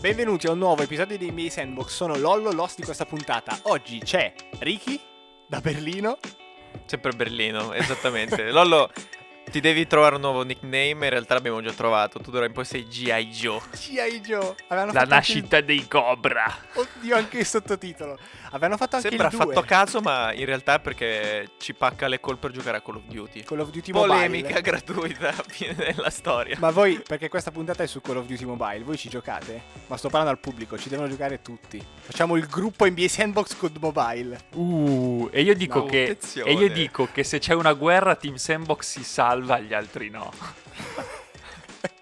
[0.00, 1.88] Benvenuti a un nuovo episodio di NBA Sandbox.
[1.88, 3.58] Sono Lollo, l'host di questa puntata.
[3.64, 5.00] Oggi c'è Ricky
[5.48, 6.18] da Berlino.
[6.84, 8.52] Sempre Berlino, esattamente.
[8.52, 8.92] Lollo,
[9.50, 11.04] ti devi trovare un nuovo nickname.
[11.06, 12.18] In realtà l'abbiamo già trovato.
[12.20, 13.26] Tu d'ora in poi sei G.I.
[13.28, 13.60] Joe.
[13.72, 14.20] G.I.
[14.20, 14.54] Joe.
[14.68, 16.44] Avevano La nascita dei Cobra.
[16.74, 18.18] il- Oddio, anche il sottotitolo.
[18.50, 19.44] Avevano fatto anche Sembra il 2.
[19.46, 22.80] fatto a caso, ma in realtà è perché ci pacca le call per giocare a
[22.80, 23.42] Call of Duty.
[23.42, 24.14] Call of Duty Mobile.
[24.14, 26.56] Polemica gratuita, fine della storia.
[26.58, 29.60] Ma voi, perché questa puntata è su Call of Duty Mobile, voi ci giocate?
[29.88, 31.84] Ma sto parlando al pubblico, ci devono giocare tutti.
[32.00, 34.38] Facciamo il gruppo NBA Sandbox con Mobile.
[34.54, 36.50] Uh, e io dico No, che attenzione.
[36.50, 40.32] e io dico che se c'è una guerra Team Sandbox si salva, gli altri no.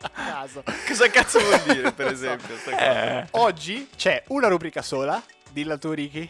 [0.00, 0.62] A caso.
[0.86, 2.56] Cosa cazzo vuol dire, per esempio?
[2.78, 5.22] Eh, Oggi c'è una rubrica sola.
[5.50, 6.28] Dilla tu, Ricky.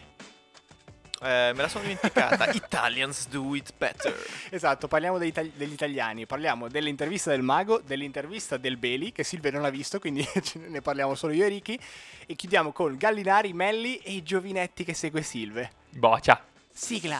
[1.19, 2.49] Eh, me la sono dimenticata.
[2.53, 4.15] Italians do it better.
[4.49, 9.51] Esatto, parliamo degli, itali- degli italiani, parliamo dell'intervista del mago, dell'intervista del Beli, che Silvia
[9.51, 10.27] non ha visto, quindi
[10.67, 11.79] ne parliamo solo io e Ricky,
[12.27, 15.71] e chiudiamo con Gallinari, Melli e i giovinetti che segue Silve.
[15.89, 16.39] boccia.
[16.71, 17.19] Sigla!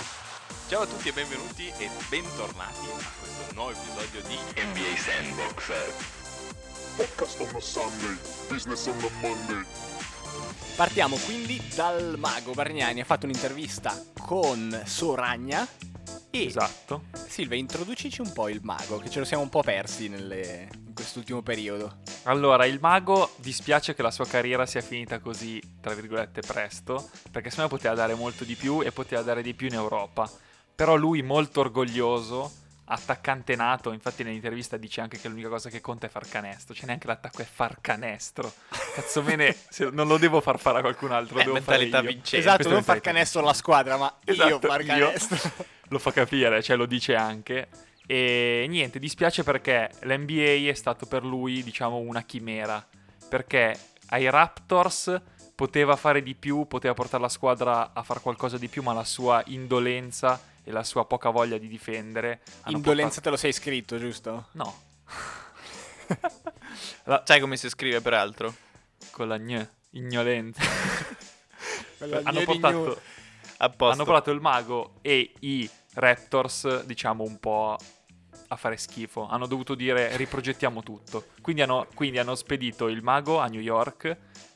[0.68, 5.72] Ciao a tutti e benvenuti e bentornati a questo nuovo episodio di NBA Sandbox.
[6.96, 8.18] Podcast on a Sunday,
[8.50, 9.66] business on a Monday.
[10.76, 15.68] Partiamo quindi dal mago Bargnani, ha fatto un'intervista con Soragna
[16.30, 17.04] e Esatto.
[17.28, 20.68] Silvia introducici un po' il mago, che ce lo siamo un po' persi nelle-
[21.08, 22.00] quest'ultimo periodo.
[22.24, 27.50] Allora, il mago dispiace che la sua carriera sia finita così, tra virgolette, presto, perché
[27.50, 30.30] secondo me poteva dare molto di più e poteva dare di più in Europa.
[30.76, 32.52] Però lui molto orgoglioso,
[32.90, 36.86] attaccante nato, infatti nell'intervista dice anche che l'unica cosa che conta è far canestro, cioè
[36.88, 38.52] neanche l'attacco è far canestro.
[38.94, 41.98] Cazzo bene, se- non lo devo far fare a qualcun altro, Eh, devo fare mentalità
[42.02, 42.08] io.
[42.16, 42.38] vincente.
[42.38, 44.88] esatto, questa è non far canestro alla squadra, ma io Esatto, far io.
[44.88, 45.52] canestro.
[45.90, 47.68] lo fa capire, cioè lo dice anche.
[48.10, 52.84] E niente, dispiace perché l'NBA è stato per lui, diciamo, una chimera.
[53.30, 53.78] Perché
[54.10, 55.22] ai Raptors
[55.54, 59.04] poteva fare di più, poteva portare la squadra a fare qualcosa di più, ma la
[59.04, 62.42] sua indolenza e la sua poca voglia di difendere.
[62.68, 64.48] Indolenza te lo sei scritto, giusto?
[64.54, 64.86] portato- No.
[67.26, 68.54] Sai come si scrive, peraltro?
[69.12, 70.62] Con la gn, ignolenza.
[72.00, 73.02] Hanno portato,
[73.58, 77.76] hanno portato il mago e i Raptors, diciamo, un po'
[78.48, 79.28] a fare schifo.
[79.28, 81.28] Hanno dovuto dire riprogettiamo tutto.
[81.42, 84.06] Quindi hanno, quindi hanno spedito il mago a New York.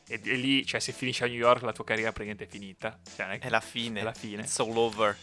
[0.08, 3.00] E, e lì, cioè, se finisci a New York, la tua carriera praticamente è finita.
[3.16, 4.02] Cioè, È la fine.
[4.02, 4.42] È la fine.
[4.44, 5.18] It's all over.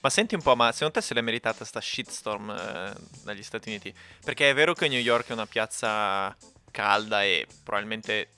[0.00, 2.92] Ma senti un po', ma secondo te se l'è meritata sta shitstorm eh,
[3.24, 3.92] dagli Stati Uniti?
[4.24, 6.36] Perché è vero che New York è una piazza
[6.70, 8.34] calda e probabilmente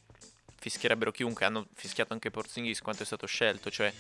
[0.59, 3.93] fischierebbero chiunque, hanno fischiato anche Porzingis quanto è stato scelto, cioè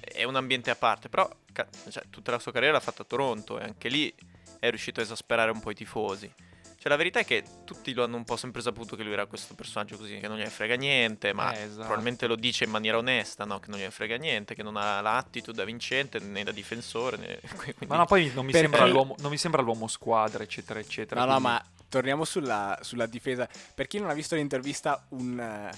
[0.00, 3.06] è un ambiente a parte, però ca- cioè, tutta la sua carriera l'ha fatta a
[3.06, 4.12] Toronto e anche lì
[4.58, 6.32] è riuscito a esasperare un po' i tifosi.
[6.80, 9.26] Cioè la verità è che tutti lo hanno un po' sempre saputo che lui era
[9.26, 11.78] questo personaggio così, che non gliene frega niente, ma Eh, esatto.
[11.80, 13.58] probabilmente lo dice in maniera onesta, no?
[13.58, 17.16] Che non gliene frega niente, che non ha l'attitude da vincente né da difensore.
[17.16, 20.44] né- quindi- Ma no, poi non mi, Per- sembra l'uomo, non mi sembra l'uomo squadra,
[20.44, 21.18] eccetera, eccetera.
[21.20, 23.48] No, no, quindi- ma torniamo sulla, sulla difesa.
[23.74, 25.70] Per chi non ha visto l'intervista, un eh,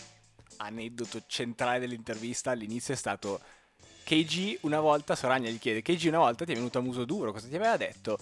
[0.58, 3.40] aneddoto centrale dell'intervista all'inizio è stato
[4.04, 7.32] KG una volta, Soragna gli chiede, KG una volta ti è venuto a muso duro,
[7.32, 8.18] cosa ti aveva detto?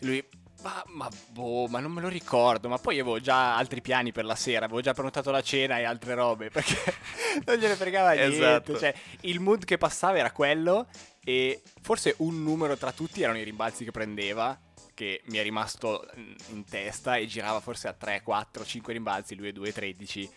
[0.00, 0.24] E lui,
[0.62, 4.24] ma, ma boh, ma non me lo ricordo, ma poi avevo già altri piani per
[4.24, 6.76] la sera, avevo già prenotato la cena e altre robe, perché
[7.44, 8.36] non gliene fregava niente.
[8.36, 8.78] Esatto.
[8.78, 10.88] Cioè, il mood che passava era quello
[11.24, 14.58] e forse un numero tra tutti erano i rimbalzi che prendeva
[14.94, 16.06] che mi è rimasto
[16.50, 20.30] in testa e girava forse a 3, 4, 5 rimbalzi, lui è 2, 13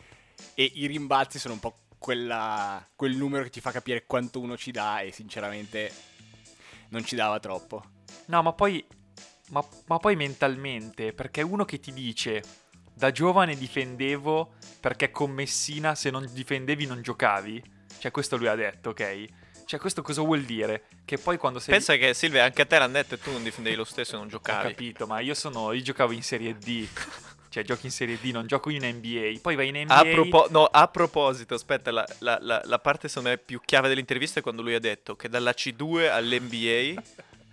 [0.53, 4.55] e i rimbalzi sono un po' quella- quel numero che ti fa capire quanto uno
[4.55, 5.91] ci dà e sinceramente
[6.89, 7.83] non ci dava troppo.
[8.27, 8.85] No, ma poi,
[9.49, 12.41] ma, ma poi mentalmente, perché uno che ti dice
[12.95, 17.61] da giovane difendevo perché con Messina se non difendevi non giocavi,
[17.99, 19.25] cioè questo lui ha detto, ok?
[19.65, 20.83] Cioè questo cosa vuol dire?
[21.05, 21.73] Che poi quando sei...
[21.73, 24.17] Pensa che Silvia, anche a te l'hanno detto e tu non difendevi lo stesso e
[24.17, 24.67] non Ho giocavi.
[24.67, 25.71] capito, ma io sono...
[25.71, 26.85] io giocavo in Serie D,
[27.49, 29.95] cioè giochi in Serie D, non gioco in NBA, poi vai in NBA...
[29.95, 33.87] A, propo- no, a proposito, aspetta, la, la- la- la parte secondo me più chiave
[33.87, 37.01] dell'intervista è quando lui ha detto che dalla C2 all'NBA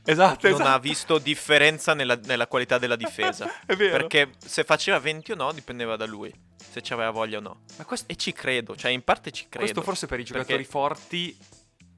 [0.05, 0.75] Esatto, non esatto.
[0.75, 3.47] ha visto differenza nella, nella qualità della difesa.
[3.67, 7.61] Perché se faceva 20 o no dipendeva da lui, se ci aveva voglia o no.
[7.77, 9.59] Ma questo, E ci credo, cioè in parte ci credo.
[9.59, 11.39] questo forse per i giocatori Perché- forti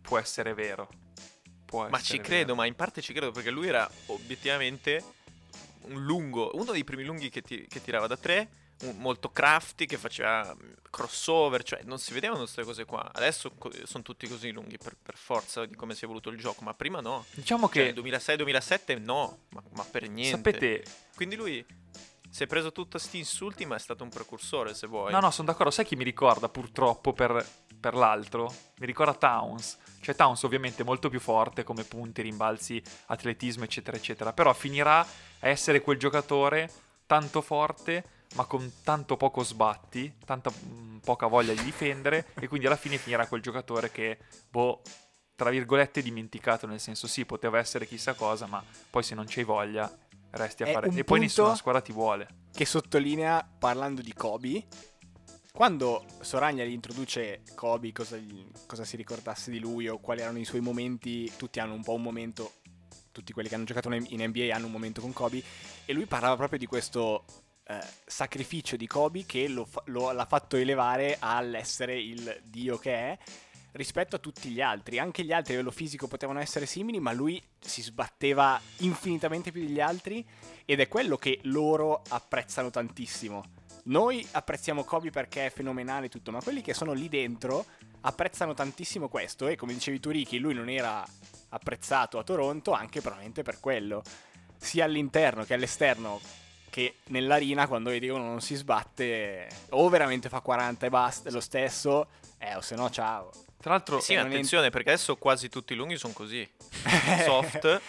[0.01, 0.89] può essere vero.
[1.65, 2.55] Può Ma ci essere credo, vero.
[2.57, 5.03] ma in parte ci credo perché lui era obiettivamente
[5.85, 8.47] un lungo, uno dei primi lunghi che, ti- che tirava da tre, un-
[8.97, 13.11] molto crafty, che faceva mm, crossover, cioè non si vedevano queste cose qua.
[13.13, 16.39] Adesso co- sono tutti così lunghi per, per forza di come si è evoluto il
[16.39, 17.25] gioco, ma prima no.
[17.33, 18.03] Diciamo Cioè, che...
[18.03, 20.37] nel 2006-2007 no, ma, ma per niente.
[20.37, 20.85] Sapete,
[21.15, 21.65] Quindi lui
[22.33, 25.13] si è preso tutti questi insulti, ma è stato un precursore, se vuoi.
[25.13, 25.71] No, no, sono d'accordo.
[25.71, 27.47] Sai chi mi ricorda purtroppo per,
[27.79, 28.53] per l'altro?
[28.79, 29.77] Mi ricorda Towns.
[30.01, 34.33] Cioè Towns ovviamente è molto più forte come punti, rimbalzi, atletismo, eccetera, eccetera.
[34.33, 35.07] Però finirà a
[35.49, 36.71] essere quel giocatore
[37.05, 42.67] tanto forte, ma con tanto poco sbatti, tanta mh, poca voglia di difendere, e quindi
[42.67, 44.19] alla fine finirà quel giocatore che,
[44.51, 44.83] boh,
[45.35, 49.45] tra virgolette dimenticato, nel senso sì, poteva essere chissà cosa, ma poi se non c'hai
[49.45, 49.91] voglia
[50.31, 50.89] resti a È fare...
[50.89, 52.29] E poi nessuna squadra ti vuole.
[52.53, 54.65] che sottolinea parlando di Kobe.
[55.53, 58.19] Quando Soragna gli introduce Kobe, cosa,
[58.67, 61.95] cosa si ricordasse di lui o quali erano i suoi momenti, tutti hanno un po'
[61.95, 62.53] un momento,
[63.11, 65.43] tutti quelli che hanno giocato in NBA hanno un momento con Kobe,
[65.85, 67.25] e lui parlava proprio di questo
[67.81, 73.19] eh, sacrificio di Kobe che lo lo- l'ha fatto elevare all'essere il dio che è
[73.73, 74.99] rispetto a tutti gli altri.
[74.99, 79.63] Anche gli altri a livello fisico potevano essere simili, ma lui si sbatteva infinitamente più
[79.63, 80.27] degli altri
[80.65, 83.45] ed è quello che loro apprezzano tantissimo.
[83.85, 87.67] Noi apprezziamo Kobe perché è fenomenale e tutto, ma quelli che sono lì dentro
[88.03, 91.05] apprezzano tantissimo questo e come dicevi tu Ricky, lui non era
[91.49, 94.03] apprezzato a Toronto anche probabilmente per quello,
[94.57, 96.21] sia all'interno che all'esterno
[96.73, 101.41] che nell'arena quando vedi uno non si sbatte o veramente fa 40 e basta, lo
[101.41, 102.07] stesso,
[102.39, 103.31] eh o se no ciao.
[103.61, 106.49] Tra l'altro, Sì, non è- attenzione, perché adesso quasi tutti i lunghi sono così.
[107.27, 107.81] Soft,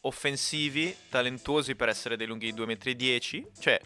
[0.00, 3.46] offensivi, talentuosi per essere dei lunghi di 2,10 m.
[3.60, 3.78] Cioè,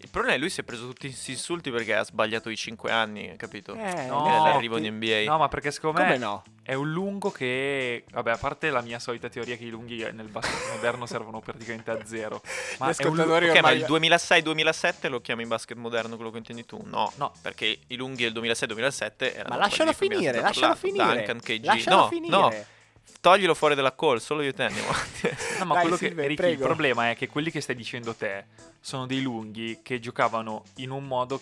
[0.00, 2.90] il problema è lui si è preso tutti questi insulti perché ha sbagliato i 5
[2.90, 3.74] anni, capito?
[3.74, 5.24] Eh, No, in Nell'arrivo in NBA.
[5.30, 6.42] No, ma perché secondo Come me no?
[6.62, 10.28] è un lungo che, vabbè, a parte la mia solita teoria che i lunghi nel
[10.28, 12.40] basket moderno servono praticamente a zero.
[12.78, 16.30] Ma è un lu- ascoltatori Ok, ma ormai- il 2006-2007 lo chiami basket moderno quello
[16.30, 16.80] che intendi tu?
[16.84, 17.32] No, No.
[17.42, 21.14] perché i lunghi del 2006-2007 erano Ma lascialo di finire, lascialo finire.
[21.24, 21.64] Duncan, KG.
[21.64, 22.36] Lascialo no, finire.
[22.36, 22.54] no,
[23.20, 24.88] toglilo fuori dalla call, solo io te andiamo.
[25.58, 26.60] No, ma Dai, quello Silver, che Ricky, prego.
[26.60, 28.44] il problema è che quelli che stai dicendo te
[28.80, 31.40] sono dei lunghi che giocavano in un modo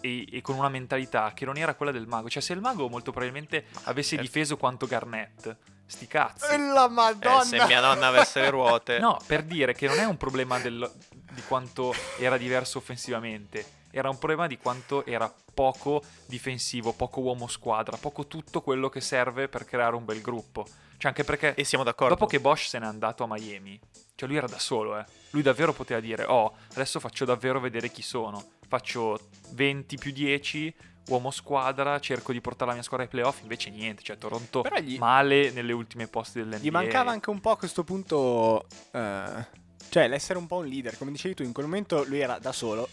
[0.00, 2.28] e, e con una mentalità che non era quella del mago.
[2.28, 4.24] Cioè, se il mago molto probabilmente avesse certo.
[4.24, 6.52] difeso quanto Garnett, sti cazzi.
[6.52, 7.42] E la Eh, madonna.
[7.44, 8.98] se mia nonna avesse le ruote.
[9.00, 10.88] No, per dire che non è un problema del-
[11.32, 13.64] di quanto era diverso offensivamente,
[13.96, 19.00] era un problema di quanto era poco difensivo, poco uomo squadra, poco tutto quello che
[19.00, 20.66] serve per creare un bel gruppo.
[20.98, 22.14] Cioè, anche perché E siamo d'accordo.
[22.14, 23.78] dopo che Bosch se n'è andato a Miami,
[24.14, 25.04] cioè lui era da solo, eh.
[25.30, 28.42] Lui davvero poteva dire, oh, adesso faccio davvero vedere chi sono.
[28.68, 29.18] Faccio
[29.52, 30.74] 20 più 10,
[31.08, 34.98] uomo squadra, cerco di portare la mia squadra ai playoff, invece niente, cioè Toronto gli-
[34.98, 36.58] male nelle ultime poste dell'NBA.
[36.64, 38.66] Gli mancava anche un po' a questo punto.
[38.92, 40.98] eh, cioè, l'essere un po' un leader.
[40.98, 42.88] Come dicevi tu, in quel momento lui era da solo.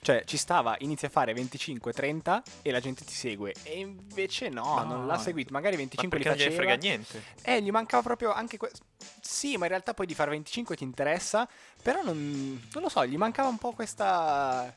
[0.00, 3.52] Cioè, ci stava, inizia a fare 25-30 e la gente ti segue.
[3.64, 4.84] E invece no, No.
[4.84, 5.52] non l'ha seguito.
[5.52, 6.62] Magari Ma 25 li perché non faceva.
[6.62, 7.22] frega niente.
[7.42, 8.78] Eh, gli mancava proprio anche questo.
[9.20, 11.48] Sì, ma in realtà poi di fare 25 ti interessa.
[11.82, 14.74] Però non, non lo so, gli mancava un po' questa.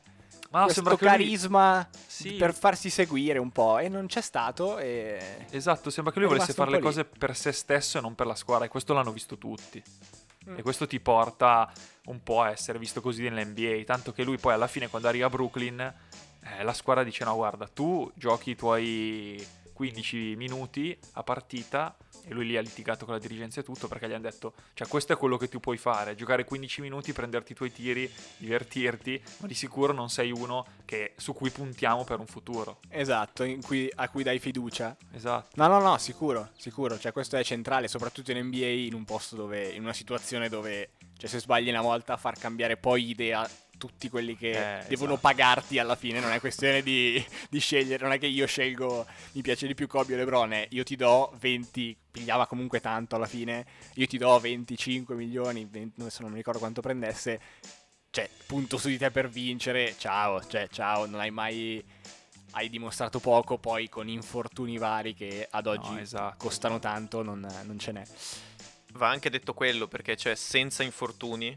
[0.50, 2.32] Ma questo sembra che lui- carisma Sì.
[2.34, 3.78] per farsi seguire un po'.
[3.78, 4.76] E non c'è stato.
[4.78, 5.46] E...
[5.50, 8.34] Esatto, sembra che lui volesse fare le cose per se stesso e non per la
[8.34, 9.82] squadra, e questo l'hanno visto tutti.
[10.50, 10.58] Mm.
[10.58, 11.72] E questo ti porta
[12.06, 13.84] un po' essere visto così nell'NBA.
[13.84, 17.34] Tanto che lui poi alla fine, quando arriva a Brooklyn, eh, la squadra dice: No,
[17.34, 21.96] guarda, tu giochi i tuoi 15 minuti a partita.
[22.24, 24.86] E lui lì ha litigato con la dirigenza e tutto perché gli hanno detto: Cioè,
[24.88, 29.22] questo è quello che tu puoi fare: giocare 15 minuti, prenderti i tuoi tiri, divertirti,
[29.38, 32.78] ma di sicuro non sei uno che- su cui puntiamo per un futuro.
[32.88, 34.96] Esatto, in cui- a cui dai fiducia.
[35.12, 35.48] Esatto.
[35.54, 36.98] No, no, no, sicuro, sicuro.
[36.98, 40.90] Cioè, questo è centrale, soprattutto in NBA, in un posto dove, in una situazione dove,
[41.16, 43.48] cioè, se sbagli una volta, far cambiare poi idea
[43.82, 45.26] tutti quelli che Eh, devono esatto.
[45.26, 46.20] pagarti alla fine.
[46.20, 49.88] Non è questione di, di scegliere, non è che io scelgo, mi piace di più
[49.88, 54.18] Kobe o LeBron, è io ti do 20, pigliava comunque tanto alla fine, io ti
[54.18, 57.40] do 25 milioni, 20, adesso non mi ricordo quanto prendesse.
[58.10, 61.84] Cioè, punto su di te per vincere, ciao, cioè, ciao, non hai mai
[62.52, 66.36] hai dimostrato poco, poi con infortuni vari che ad oggi No, esatto.
[66.36, 68.02] costano tanto, non, non ce n'è.
[68.92, 71.56] Va anche detto quello, perché cioè senza infortuni,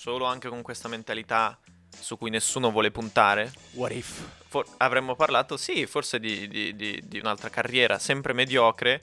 [0.00, 1.58] solo anche con questa mentalità
[1.90, 4.24] su cui nessuno vuole puntare, What if?
[4.48, 8.98] for- avremmo parlato, sì, forse di, di- di- di un'altra carriera sempre mediocre,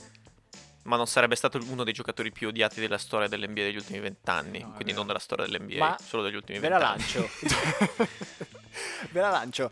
[0.86, 4.62] ma non sarebbe stato uno dei giocatori più odiati della storia dell'NBA degli ultimi vent'anni,
[4.62, 4.98] No, quindi vero.
[4.98, 7.00] non della storia dell'NBA, Ma solo degli ultimi Ve la vent'anni.
[7.13, 8.08] lancio.
[9.12, 9.72] Ve la lancio.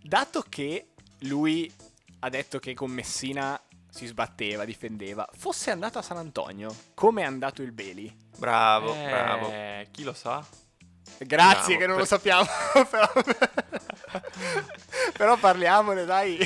[0.00, 0.86] Dato che
[1.20, 1.70] lui
[2.20, 3.60] ha detto che con Messina
[3.90, 8.10] si sbatteva, difendeva, fosse andato a San Antonio, come è andato il Beli?
[8.38, 9.52] Bravo, Eh, bravo.
[9.90, 10.42] Chi lo sa?
[11.18, 12.46] Grazie Bravo, che non per- lo sappiamo,
[12.90, 13.12] però...
[15.16, 16.38] però parliamone, dai.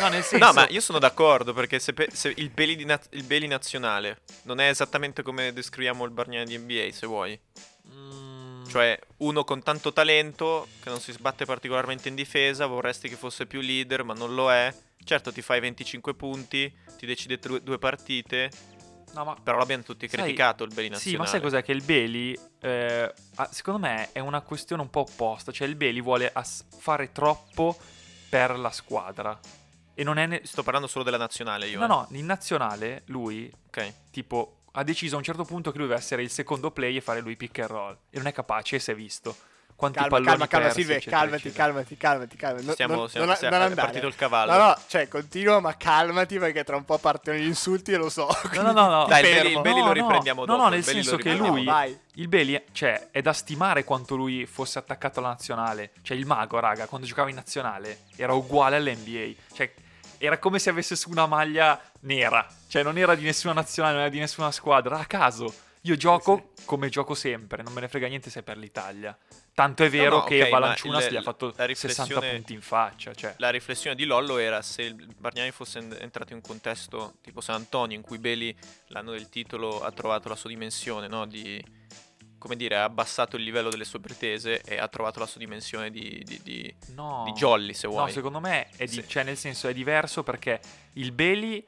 [0.00, 0.44] No, nel senso...
[0.44, 3.46] No, ma io sono d'accordo perché se, pe- se il, Beli di naz- il Beli
[3.46, 7.38] nazionale non è esattamente come descriviamo il Bargnani di NBA, se vuoi.
[7.94, 13.16] Mm, Cioè, uno con tanto talento, che non si sbatte particolarmente in difesa, vorresti che
[13.16, 14.74] fosse più leader, ma non lo è.
[15.04, 18.50] Certo, ti fai 25 punti, ti decide tru- due partite,
[19.14, 21.10] No, ma però l'abbiamo tutti Sai- criticato il Beli nazionale.
[21.10, 21.62] Sì, ma sai cos'è?
[21.62, 23.12] Che il Beli, eh,
[23.50, 25.52] secondo me, è una questione un po' opposta.
[25.52, 27.76] Cioè, il Beli vuole as- fare troppo
[28.28, 29.38] per la squadra.
[29.94, 30.26] E non è...
[30.26, 31.78] ne- Sto parlando solo della nazionale io.
[31.78, 31.88] No, eh.
[31.88, 33.92] no, in nazionale lui, Ok.
[34.10, 37.00] tipo, ha deciso a un certo punto che lui deve essere il secondo play e
[37.00, 37.96] fare lui pick and roll.
[38.10, 39.36] E non è capace, e si è visto.
[39.76, 41.64] Quanti Calma, palloni calma, calma, persi, Silve, eccetera, calmati, eccetera.
[41.66, 42.64] calmati, calmati, calmati.
[42.64, 44.52] Non- Stiamo- non, siamo- non, siamo- non è partito il cavallo.
[44.52, 48.08] No, no, cioè, continua, ma calmati perché tra un po' partono gli insulti e lo
[48.08, 48.28] so.
[48.54, 49.06] No, no, no, no.
[49.06, 49.34] Dai, il.
[49.34, 50.58] Beli, il Beli No, lo no, riprendiamo no, dopo.
[50.62, 51.98] no, il nel senso che lui- vai.
[52.14, 55.90] Il Beli, cioè, è da stimare quanto lui fosse attaccato alla nazionale.
[56.02, 59.32] Cioè, il mago, raga, quando giocava in nazionale, era uguale all'NBA.
[59.52, 59.72] Cioè,
[60.18, 62.46] era come se avesse su una maglia nera.
[62.68, 64.98] Cioè, non era di nessuna nazionale, non era di nessuna squadra.
[65.00, 65.52] A caso.
[65.86, 69.14] Io gioco come gioco sempre, non me ne frega niente se è per l'Italia.
[69.54, 72.52] Tanto è vero no, che ok, ma Valanciunas gli ha fatto la 60 riflessione- punti
[72.54, 73.14] in faccia.
[73.14, 73.34] Cioè.
[73.38, 77.40] La riflessione di Lollo era se il Bargnani fosse en- entrato in un contesto tipo
[77.40, 78.54] San Antonio, in cui Beli,
[78.88, 81.24] l'anno del titolo, ha trovato la sua dimensione, no?
[81.26, 81.64] Di,
[82.36, 85.90] come dire, ha abbassato il livello delle sue pretese e ha trovato la sua dimensione
[85.90, 87.22] di, di, di, No.
[87.24, 88.06] di jolly, se vuoi.
[88.06, 89.08] No, secondo me è, di- Sì.
[89.08, 90.60] cioè, nel senso è diverso perché
[90.94, 91.64] il Beli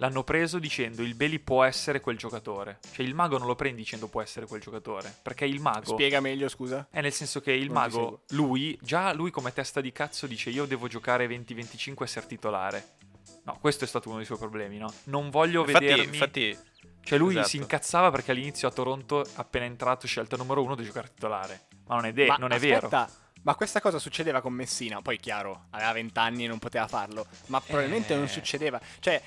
[0.00, 2.78] l'hanno preso dicendo il Beli può essere quel giocatore.
[2.92, 5.14] Cioè il mago non lo prendi dicendo può essere quel giocatore.
[5.22, 6.86] Perché il mago Spiega meglio, scusa.
[6.90, 10.50] è nel senso che il Non mago, lui, già lui come testa di cazzo dice
[10.50, 12.96] io devo giocare 20-25 e essere titolare.
[13.44, 14.92] No, questo è stato uno dei suoi problemi, no?
[15.04, 16.12] Non voglio infatti, vedermi...
[16.12, 16.58] infatti,
[17.02, 17.48] cioè lui esatto.
[17.48, 21.66] si incazzava perché all'inizio a Toronto, appena entrato, scelta numero uno, di giocare titolare.
[21.86, 22.86] Ma non è, de- ma non è vero.
[22.86, 23.10] aspetta,
[23.42, 27.26] Ma questa cosa succedeva con Messina, poi chiaro, aveva 20 anni e non poteva farlo,
[27.46, 28.16] ma probabilmente Eh.
[28.18, 28.78] non succedeva.
[29.00, 29.22] Cioè,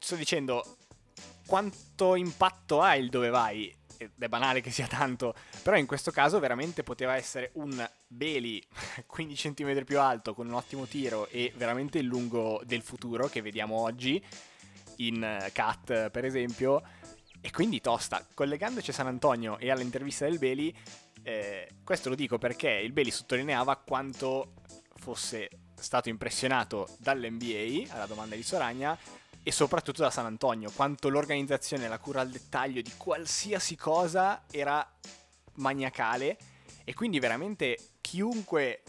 [0.00, 0.78] sto dicendo,
[1.46, 3.72] quanto impatto ha il dove vai?
[3.98, 8.66] Ed è banale che sia tanto, però in questo caso veramente poteva essere un Beli
[9.06, 13.42] 15 cm più alto con un ottimo tiro e veramente il lungo del futuro che
[13.42, 14.22] vediamo oggi
[14.96, 16.82] in eh, Cat per esempio
[17.42, 20.74] e quindi tosta collegandoci a San Antonio e all'intervista del Beli
[21.22, 24.54] eh, questo lo dico perché il Beli sottolineava quanto
[24.96, 28.98] fosse stato impressionato dall'NBA alla domanda di Soragna
[29.42, 34.44] e soprattutto da San Antonio, quanto l'organizzazione e la cura al dettaglio di qualsiasi cosa
[34.50, 34.86] era
[35.54, 36.36] maniacale
[36.84, 38.82] e quindi veramente chiunque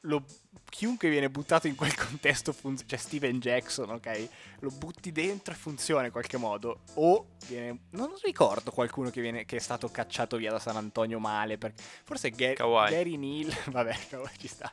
[0.00, 0.24] lo-
[0.68, 4.28] chiunque viene buttato in quel contesto funziona, cioè Steven Jackson, ok?
[4.60, 9.44] Lo butti dentro e funziona in qualche modo o viene non ricordo qualcuno che, viene,
[9.44, 11.74] che è stato cacciato via da San Antonio male per,
[12.04, 12.54] forse Ga-.
[12.54, 14.72] Gary Neal, vabbè, Kawhi ci sta.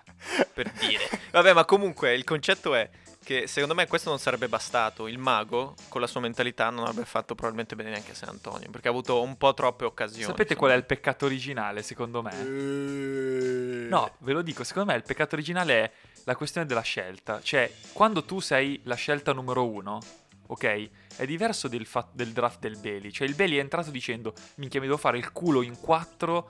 [0.53, 1.03] per dire.
[1.32, 2.89] Vabbè, ma comunque il concetto è
[3.29, 5.07] che secondo me questo non sarebbe bastato.
[5.07, 8.71] Il mago, con la sua mentalità, non avrebbe fatto probabilmente bene neanche a San Antonio,
[8.71, 10.24] perché ha avuto un po' troppe occasioni.
[10.24, 12.31] Sapete qual è il peccato originale, secondo me?
[12.31, 13.88] Eh.
[13.88, 15.91] No, ve lo dico, secondo me il peccato originale è
[16.24, 17.39] la questione della scelta.
[17.39, 20.00] Cioè, quando tu sei la scelta numero uno,
[20.48, 20.89] ok?
[21.15, 23.13] È diverso del, fa- del draft del Beli.
[23.13, 26.50] Cioè, il Beli è entrato dicendo, minchia, mi devo fare il culo in quattro,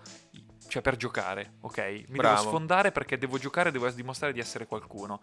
[0.70, 1.78] cioè per giocare, ok?
[1.80, 2.38] Mi Bravo.
[2.38, 5.22] devo sfondare perché devo giocare devo dimostrare di essere qualcuno.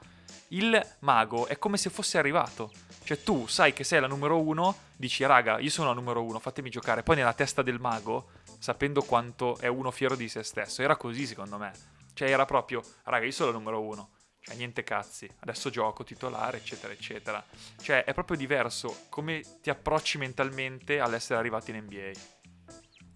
[0.49, 2.71] Il mago è come se fosse arrivato.
[3.05, 6.39] Cioè, tu sai che sei la numero uno, dici, raga, io sono la numero uno,
[6.39, 7.03] fatemi giocare.
[7.03, 11.27] Poi nella testa del mago, sapendo quanto è uno fiero di se stesso, era così
[11.27, 11.73] secondo me.
[12.13, 14.11] Cioè, era proprio, raga, io sono la numero uno.
[14.41, 17.45] Cioè, niente cazzi, adesso gioco titolare, eccetera, eccetera.
[17.81, 22.11] Cioè, è proprio diverso come ti approcci mentalmente all'essere arrivati in NBA.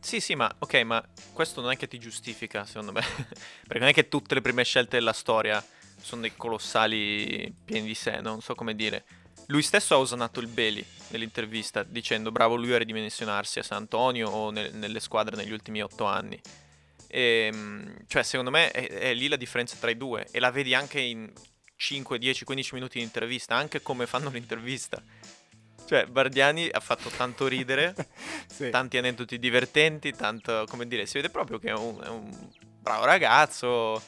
[0.01, 3.03] Sì, sì, ma ok, ma questo non è che ti giustifica, secondo me.
[3.63, 5.65] Perché non è che tutte le prime scelte della storia
[6.01, 9.05] sono dei colossali pieni di sé, non so come dire.
[9.47, 14.29] Lui stesso ha osannato il Beli nell'intervista dicendo bravo lui a ridimensionarsi a San Antonio
[14.29, 16.41] o nel- nelle squadre negli ultimi otto anni.
[17.07, 17.53] E,
[18.07, 21.01] cioè, secondo me è, è lì la differenza tra i due e la vedi anche
[21.01, 21.31] in
[21.77, 25.03] 5, 10, 15 minuti di intervista, anche come fanno l'intervista.
[25.91, 27.93] Cioè, Bardiani ha fatto tanto ridere,
[28.47, 28.71] Sì.
[28.71, 32.31] tanti aneddoti divertenti, tanto, come dire, si vede proprio che è un, è un
[32.81, 34.01] bravo ragazzo,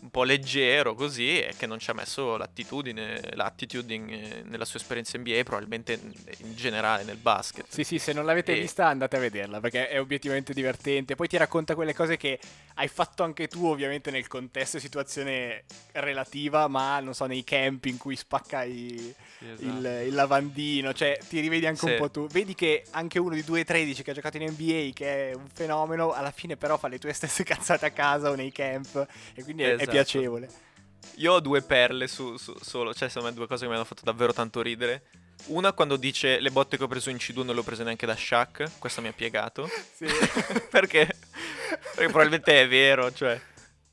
[0.00, 4.78] un po' leggero così, e che non ci ha messo l'attitudine, l'attitude in- nella sua
[4.78, 5.98] esperienza NBA, probabilmente
[6.38, 7.66] in, generale nel basket.
[7.68, 11.14] Sì, sì, se non l'avete E- vista andate a vederla perché è obiettivamente divertente.
[11.14, 12.38] Poi ti racconta quelle cose che
[12.74, 17.84] hai fatto anche tu, ovviamente nel contesto e situazione relativa, ma non so, nei camp
[17.86, 19.14] in cui spacca i-
[19.60, 21.96] il, il lavandino, cioè ti rivedi anche un Sì.
[21.96, 22.26] po' tu.
[22.28, 26.12] Vedi che anche uno di 2-13 che ha giocato in NBA, che è un fenomeno,
[26.12, 29.62] alla fine però fa le tue stesse cazzate a casa o nei camp e quindi
[29.62, 30.04] è- è Esatto.
[30.18, 30.48] piacevole.
[31.16, 33.84] Io ho due perle su, su- solo, cioè secondo me due cose che mi hanno
[33.84, 35.04] fatto davvero tanto ridere.
[35.46, 38.06] Una quando dice le botte che ho preso in C2 non le ho prese neanche
[38.06, 39.68] da Shaq, questo mi ha piegato.
[39.94, 40.06] Sì.
[40.70, 41.06] perché
[41.94, 43.40] Perché probabilmente è vero, cioè.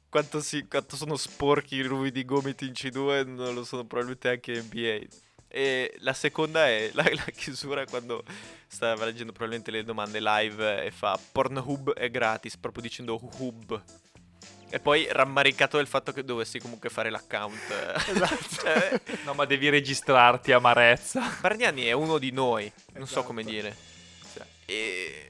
[0.10, 4.62] Quanto, si- quanto sono sporchi i ruvidi gomiti in C2 non lo sono probabilmente anche
[4.62, 5.00] NBA.
[5.48, 8.24] E la seconda è la, la chiusura quando
[8.68, 13.84] stava leggendo probabilmente le domande live e fa Pornhub è gratis, proprio dicendo hub.
[14.70, 17.60] E poi rammaricato del fatto che dovessi comunque fare l'account.
[18.10, 18.56] Esatto.
[18.62, 21.38] Cioè, No, ma devi registrarti, amarezza.
[21.40, 23.26] Bargnani è uno di noi, non so Esatto.
[23.28, 23.76] come dire.
[24.34, 25.30] Cioè, e,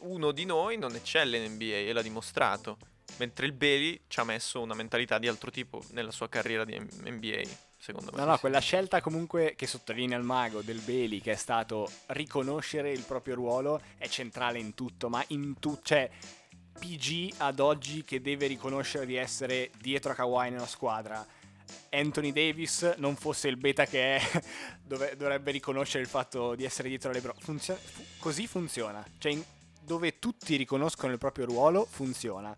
[0.00, 2.78] uno di noi non eccelle in NBA e l'ha dimostrato.
[3.18, 6.76] Mentre il Bailey ci ha messo una mentalità di altro tipo nella sua carriera di
[6.78, 7.42] NBA,
[7.78, 8.18] secondo me.
[8.18, 12.90] No, no, quella scelta comunque che sottolinea il mago del Bailey, che è stato riconoscere
[12.90, 16.10] il proprio ruolo, è centrale in tutto, ma in tutto, cioè
[16.78, 21.24] PG ad oggi che deve riconoscere di essere dietro a Kawhi nella squadra.
[21.90, 24.42] Anthony Davis non fosse il beta che è,
[24.82, 27.36] dove- dovrebbe riconoscere il fatto di essere dietro a LeBron.
[27.38, 29.04] Funzio- fu- così funziona.
[29.18, 29.44] Cioè, in-
[29.80, 32.54] dove tutti riconoscono il proprio ruolo, funziona.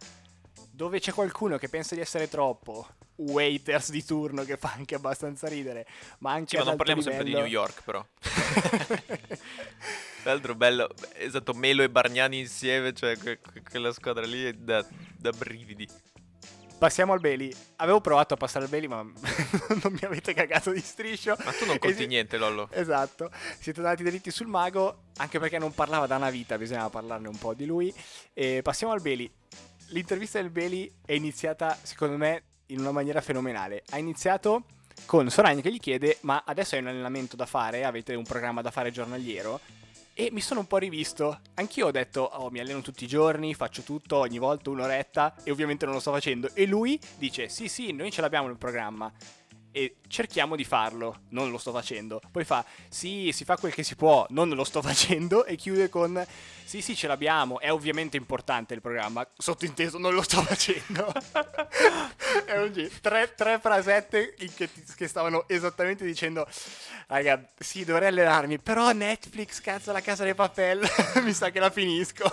[0.70, 5.48] Dove c'è qualcuno che pensa di essere troppo, waiters di turno che fa anche abbastanza
[5.48, 5.86] ridere,
[6.18, 8.04] ma anche Sì, ma non parliamo sempre di livello- New York, però.
[10.26, 14.52] Tra l'altro bello, esatto, Melo e Bargnani insieme, cioè que- que- quella squadra lì è
[14.54, 14.84] da,
[15.16, 15.88] da brividi.
[16.76, 17.54] Passiamo al Bailey.
[17.76, 19.02] Avevo provato a passare al Bailey, ma
[19.84, 21.36] non mi avete cagato di striscio.
[21.44, 22.68] Ma tu non conti si- niente, Lollo.
[22.72, 23.30] Esatto,
[23.60, 27.38] siete andati dritti sul mago, anche perché non parlava da una vita, bisognava parlarne un
[27.38, 27.94] po' di lui.
[28.34, 29.30] E passiamo al Bailey.
[29.90, 33.84] L'intervista del Bailey è iniziata, secondo me, in una maniera fenomenale.
[33.90, 34.64] Ha iniziato
[35.04, 38.60] con Soragna che gli chiede, ma adesso hai un allenamento da fare, avete un programma
[38.60, 39.60] da fare giornaliero?
[40.18, 41.40] E mi sono un po' rivisto.
[41.56, 45.50] Anch'io ho detto, oh, mi alleno tutti i giorni, faccio tutto, ogni volta un'oretta, e
[45.50, 46.48] ovviamente non lo sto facendo.
[46.54, 49.12] E lui dice, sì, sì, noi ce l'abbiamo nel programma.
[49.70, 52.20] E cerchiamo di farlo, non lo sto facendo.
[52.30, 55.44] Poi fa, sì, si fa quel che si può, non lo sto facendo.
[55.44, 56.24] E chiude con,
[56.64, 57.60] sì, sì, ce l'abbiamo.
[57.60, 59.26] È ovviamente importante il programma.
[59.36, 61.12] Sottinteso, non lo sto facendo.
[62.44, 66.46] È un gi- tre, tre frasette che, che stavano esattamente dicendo,
[67.08, 70.86] raga, sì, dovrei allenarmi, però Netflix, cazzo, la casa dei papel,
[71.22, 72.32] mi sa che la finisco.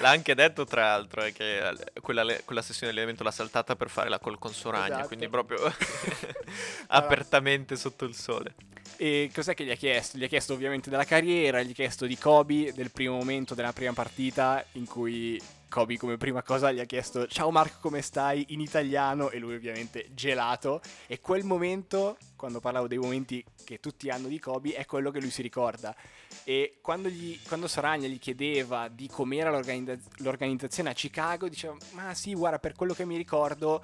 [0.00, 3.74] L'ha anche detto, tra l'altro, è che eh, quella, quella sessione di allenamento l'ha saltata
[3.74, 5.06] per fare la call con Soragna, Esatto.
[5.08, 5.58] quindi proprio
[6.88, 8.54] apertamente sotto il sole.
[8.96, 10.18] E cos'è che gli ha chiesto?
[10.18, 13.72] Gli ha chiesto ovviamente della carriera, gli ha chiesto di Kobe, del primo momento della
[13.72, 15.40] prima partita in cui
[15.72, 19.54] Kobe come prima cosa gli ha chiesto ciao Marco come stai in italiano e lui
[19.54, 24.84] ovviamente gelato e quel momento, quando parlavo dei momenti che tutti hanno di Kobe, è
[24.84, 25.96] quello che lui si ricorda.
[26.44, 32.12] E quando, gli, quando Saragna gli chiedeva di com'era l'organizza- l'organizzazione a Chicago, diceva ma
[32.12, 33.82] sì guarda per quello che mi ricordo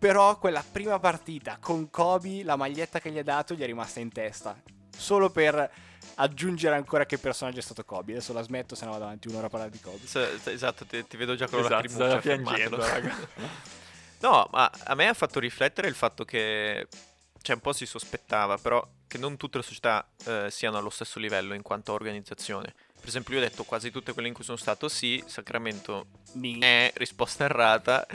[0.00, 4.00] però quella prima partita con Kobe, la maglietta che gli ha dato gli è rimasta
[4.00, 4.58] in testa.
[4.96, 5.70] Solo per
[6.14, 8.12] aggiungere ancora che personaggio è stato Kobe.
[8.12, 10.06] Adesso la smetto, se no vado avanti un'ora a parlare di Kobe.
[10.06, 13.16] S- esatto, ti, ti vedo già con la Esatto, lacrimuccia stava piangendo, raga.
[14.20, 16.88] No, ma a me ha fatto riflettere il fatto che,
[17.40, 21.18] cioè un po' si sospettava, però che non tutte le società eh, siano allo stesso
[21.18, 22.74] livello in quanto a organizzazione.
[22.98, 26.06] Per esempio io ho detto quasi tutte quelle in cui sono stato sì, Sacramento
[26.58, 28.06] è risposta errata.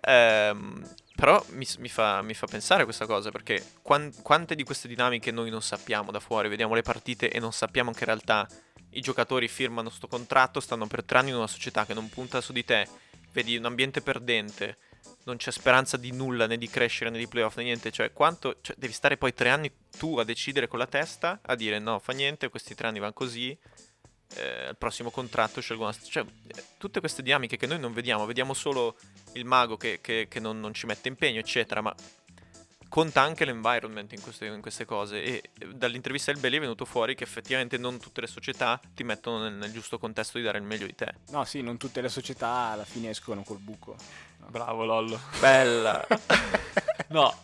[0.00, 4.88] Ehm, però mi, mi fa, mi fa pensare questa cosa perché quan- quante di queste
[4.88, 8.48] dinamiche noi non sappiamo da fuori, vediamo le partite e non sappiamo che in realtà
[8.90, 12.40] i giocatori firmano sto contratto, stanno per tre anni in una società che non punta
[12.40, 12.86] su di te,
[13.32, 14.78] vedi un ambiente perdente,
[15.24, 18.56] non c'è speranza di nulla, né di crescere, né di playoff, né niente, cioè quanto,
[18.60, 21.98] cioè, devi stare poi tre anni tu a decidere con la testa, a dire no,
[21.98, 23.56] fa niente, questi tre anni vanno così,
[24.36, 25.92] eh, al prossimo contratto scelgo una...
[25.92, 26.24] Cioè,
[26.78, 28.96] tutte queste dinamiche che noi non vediamo, vediamo solo
[29.34, 31.94] il mago che, che- che non, non ci mette impegno, eccetera, ma
[32.88, 35.42] conta anche l'environment in queste, in queste cose e
[35.74, 39.54] dall'intervista del Belli è venuto fuori che effettivamente non tutte le società ti mettono nel,
[39.54, 41.14] nel giusto contesto di dare il meglio di te.
[41.30, 43.96] No, sì, non tutte le società alla fine escono col buco.
[44.48, 45.20] Bravo Lollo.
[45.40, 46.06] Bella!
[47.08, 47.34] No,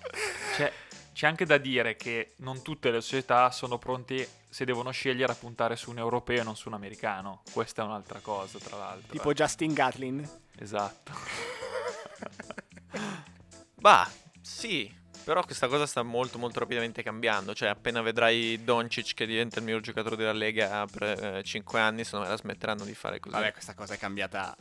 [0.57, 0.72] c'è,
[1.12, 5.34] c'è anche da dire che non tutte le società sono pronte, se devono scegliere, a
[5.34, 7.42] puntare su un europeo e non su un americano.
[7.52, 9.12] Questa è un'altra cosa, tra l'altro.
[9.12, 10.28] Tipo Justin Gatlin.
[10.58, 11.12] Esatto.
[13.80, 19.26] Bah, sì, però questa cosa sta molto molto rapidamente cambiando, cioè appena vedrai Doncic che
[19.26, 23.20] diventa il miglior giocatore della Lega per 5 anni, secondo me la smetteranno di fare
[23.20, 23.37] così.
[23.37, 24.56] Vabbè, questa cosa è cambiata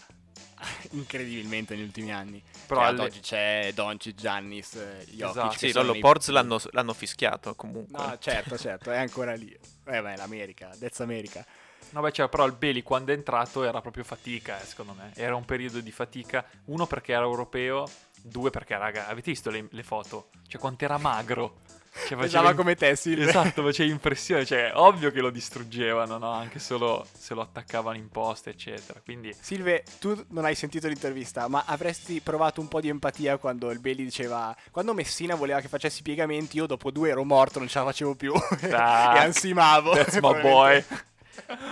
[0.91, 2.43] incredibilmente negli ultimi anni.
[2.67, 5.30] Però ad alle- oggi c'è Doncic, Giannis, eh, Jokic.
[5.30, 5.58] Esatto.
[5.58, 7.97] Sì, Lollo Porz l'hanno, l'hanno fischiato comunque.
[7.97, 9.58] No, certo, certo, è ancora lì.
[9.88, 11.45] Eh beh, l'America, That's America.
[11.91, 15.12] No, beh, cioè, però il Beli quando è entrato era proprio fatica, eh, secondo me.
[15.15, 16.45] Era un periodo di fatica.
[16.65, 17.88] Uno perché era europeo,
[18.21, 20.30] due perché, raga, avete visto le, le foto?
[20.47, 21.62] Cioè, quanto era magro.
[22.06, 23.28] Cioè, faceva come te, Silve.
[23.28, 26.32] Esatto, faceva impressione, cioè, ovvio che lo distruggevano, no?
[26.32, 29.02] Anche solo se lo attaccavano in posta, eccetera.
[29.04, 33.72] Quindi, Silve, tu non hai sentito l'intervista, ma avresti provato un po' di empatia quando
[33.72, 34.56] il Bailey diceva...
[34.72, 38.16] Quando Messina voleva che facessi piegamenti, io dopo due ero morto, non ce la facevo
[38.16, 38.34] più.
[38.62, 39.18] e Tac.
[39.18, 39.92] ansimavo.
[39.94, 40.84] that's my boy.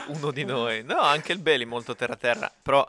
[0.07, 0.83] Uno di noi.
[0.83, 2.51] No, anche il Bailey molto terra terra.
[2.61, 2.87] Però,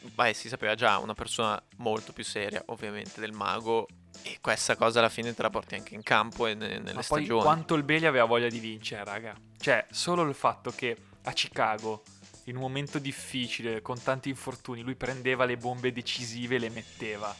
[0.00, 3.86] beh, si sapeva già, una persona molto più seria, ovviamente, del mago.
[4.28, 7.02] E questa cosa alla fine te la porti anche in campo e ne- nelle Ma
[7.06, 7.42] poi stagioni.
[7.42, 9.34] quanto il Bailey aveva voglia di vincere, raga.
[9.58, 12.02] Cioè, solo il fatto che a Chicago,
[12.44, 17.34] in un momento difficile, con tanti infortuni, lui prendeva le bombe decisive e le metteva.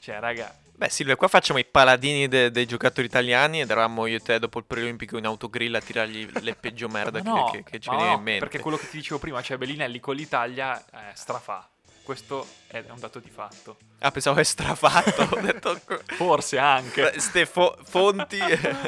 [0.00, 4.16] Cioè, raga, Beh, Silvia, qua facciamo i paladini de- dei giocatori italiani ed eravamo io
[4.16, 7.70] e te dopo il preolimpico in autogrill a tirargli le peggio merda no, che, che-
[7.72, 8.40] che ci veniva no, in mente.
[8.40, 11.68] Perché quello che ti dicevo prima, cioè Bellinelli con l'Italia eh, strafà.
[12.10, 13.76] Questo è un dato di fatto.
[14.00, 15.28] Ah, pensavo che strafatto.
[15.30, 15.80] Ho detto...
[16.06, 17.20] Forse anche.
[17.20, 18.36] Ste fo- fonti...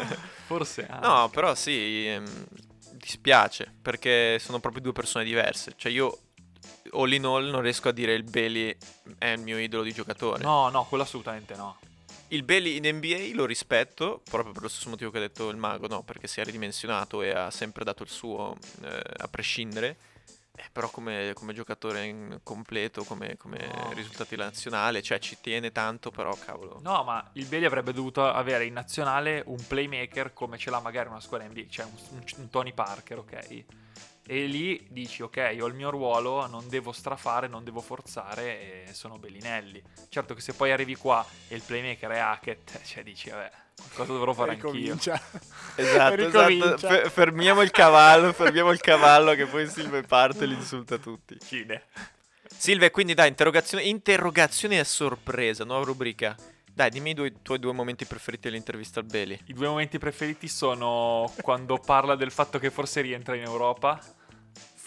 [0.47, 1.07] Forse anche.
[1.07, 2.47] No, però sì, ehm,
[2.95, 5.75] dispiace perché sono proprio due persone diverse.
[5.77, 6.19] Cioè io
[6.95, 8.77] all in all non riesco a dire il Bailey
[9.19, 10.43] è il mio idolo di giocatore.
[10.43, 11.79] No, no, quello assolutamente no.
[12.27, 15.59] Il Bailey in NBA lo rispetto proprio per lo stesso motivo che ha detto il
[15.59, 20.11] mago, no, perché si è ridimensionato e ha sempre dato il suo eh, a prescindere.
[20.55, 23.93] Eh, però come, come giocatore completo, come, come No.
[23.95, 26.79] risultati nazionale, cioè ci tiene tanto, però cavolo.
[26.83, 31.09] No, ma il Bailey avrebbe dovuto avere in nazionale un playmaker come ce l'ha magari
[31.09, 33.65] una squadra NBA, cioè un, un- un Tony Parker, ok?
[34.25, 38.93] E lì dici, ok, ho il mio ruolo, non devo strafare, non devo forzare e
[38.93, 39.83] sono Bellinelli.
[40.09, 43.51] Certo che se poi arrivi qua e il playmaker è Hackett, cioè dici, vabbè,
[43.95, 44.71] qualcosa dovrò fare anch'io.
[44.71, 45.21] Ricomincia.
[45.75, 46.75] Esatto, Ricomincia.
[46.75, 46.95] esatto.
[46.95, 51.37] Fe- fermiamo il cavallo, fermiamo il cavallo che poi Silve parte e li insulta tutti.
[51.41, 51.85] Fine.
[52.47, 56.37] Silve, quindi dai, interrogazione, interrogazione a sorpresa, nuova rubrica.
[56.75, 59.39] Dai, dimmi i due- tuoi due momenti preferiti dell'intervista al Beli.
[59.47, 64.01] I due momenti preferiti sono quando parla del fatto che forse rientra in Europa.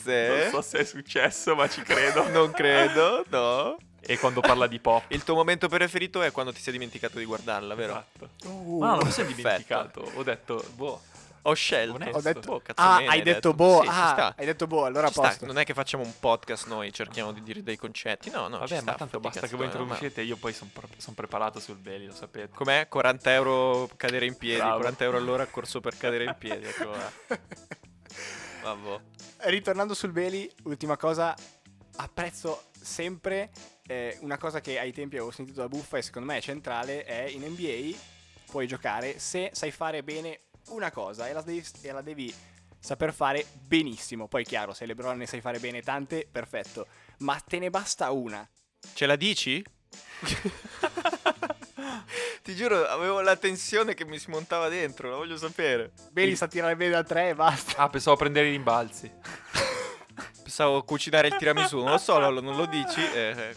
[0.06, 2.28] Non so se è successo, ma ci credo.
[2.30, 3.78] Non credo, no.
[4.02, 5.04] E quando parla di pop.
[5.08, 7.91] Il tuo momento preferito è quando ti sei dimenticato di guardarla, vero?
[7.93, 8.30] Esatto.
[8.48, 8.80] Uh.
[8.80, 10.12] Ma no, non mi sono dimenticato.
[10.13, 11.02] Ho detto, boh.
[11.47, 11.95] Ho scelto.
[11.95, 12.17] Onesto.
[12.17, 13.53] Ho detto, Boh, cazzo ah, hai hai detto detto.
[13.53, 14.34] boh, Sì, ci ah, sta.
[14.36, 15.45] hai detto boh, allora posto.
[15.45, 18.31] Non è che facciamo un podcast noi, cerchiamo di dire dei concetti.
[18.31, 20.53] No, no, ci Vabbè, sta, ma tanto basta che voi no, ma- introducete, io poi
[20.53, 20.71] sono
[21.13, 22.49] preparato sul belly, lo sapete.
[22.53, 22.88] Com'è?
[22.88, 24.77] 40 euro cadere in piedi, Bravo.
[24.77, 26.65] 40 euro all'ora corso per cadere in piedi.
[26.65, 26.91] Ecco.
[28.63, 28.99] Vabbè.
[29.38, 31.36] Ritornando sul Beli, ultima cosa,
[31.97, 33.51] apprezzo sempre
[33.86, 37.03] eh, una cosa che ai tempi avevo sentito da Buffa e secondo me è centrale,
[37.03, 38.13] è in NBA
[38.49, 42.34] puoi giocare se sai fare bene una cosa e la devi, e la devi
[42.80, 44.28] saper fare benissimo.
[44.28, 46.88] Poi chiaro, se LeBron ne sai fare bene tante, perfetto,
[47.19, 48.47] ma te ne basta una.
[48.93, 49.63] Ce la dici?
[52.43, 55.93] Ti giuro, avevo la tensione che mi si montava dentro, la voglio sapere.
[56.12, 57.78] Beli sa tirare bene da tre e basta.
[57.78, 59.12] Ah, pensavo a prendere i rimbalzi.
[60.43, 63.01] Pensavo cucinare il tiramisù, non lo so, Lollo, non lo dici?
[63.01, 63.56] Eh,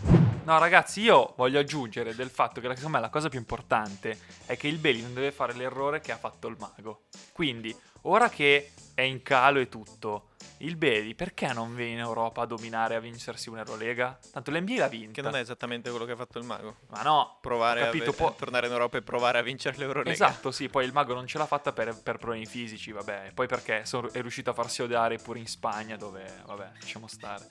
[0.49, 4.57] No, ragazzi, io voglio aggiungere del fatto che secondo me la cosa più importante è
[4.57, 7.03] che il Bailey non deve fare l'errore che ha fatto il mago.
[7.33, 10.28] Quindi, ora che è in calo e tutto,
[10.61, 14.19] il Bailey perché non viene in Europa a dominare a vincersi un'Eurolega?
[14.33, 15.13] Tanto l'NBA l'ha vinta.
[15.13, 16.77] che non è esattamente quello che ha fatto il mago.
[16.89, 20.11] Ma no, Provare capito, a, può- tornare in Europa e provare a vincere l'Eurolega.
[20.11, 23.47] Esatto, sì, poi il mago non ce l'ha fatta per, per problemi fisici, vabbè, poi
[23.47, 27.47] perché son- è riuscito a farsi odiare pure in Spagna, dove, vabbè, lasciamo stare.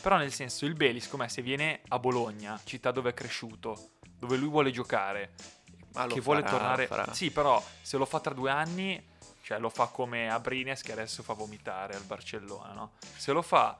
[0.00, 3.90] Però nel senso, il Bailey, secondo me, se viene a Bologna, città dove è cresciuto,
[4.18, 5.32] dove lui vuole giocare,
[5.92, 6.82] Ma che vuole farà, tornare...
[6.88, 7.12] lo farà.
[7.12, 9.02] Sì, però se lo fa tra due anni,
[9.50, 12.92] cioè lo fa come Abrines che adesso fa vomitare al Barcellona, no?
[13.00, 13.76] Se lo fa...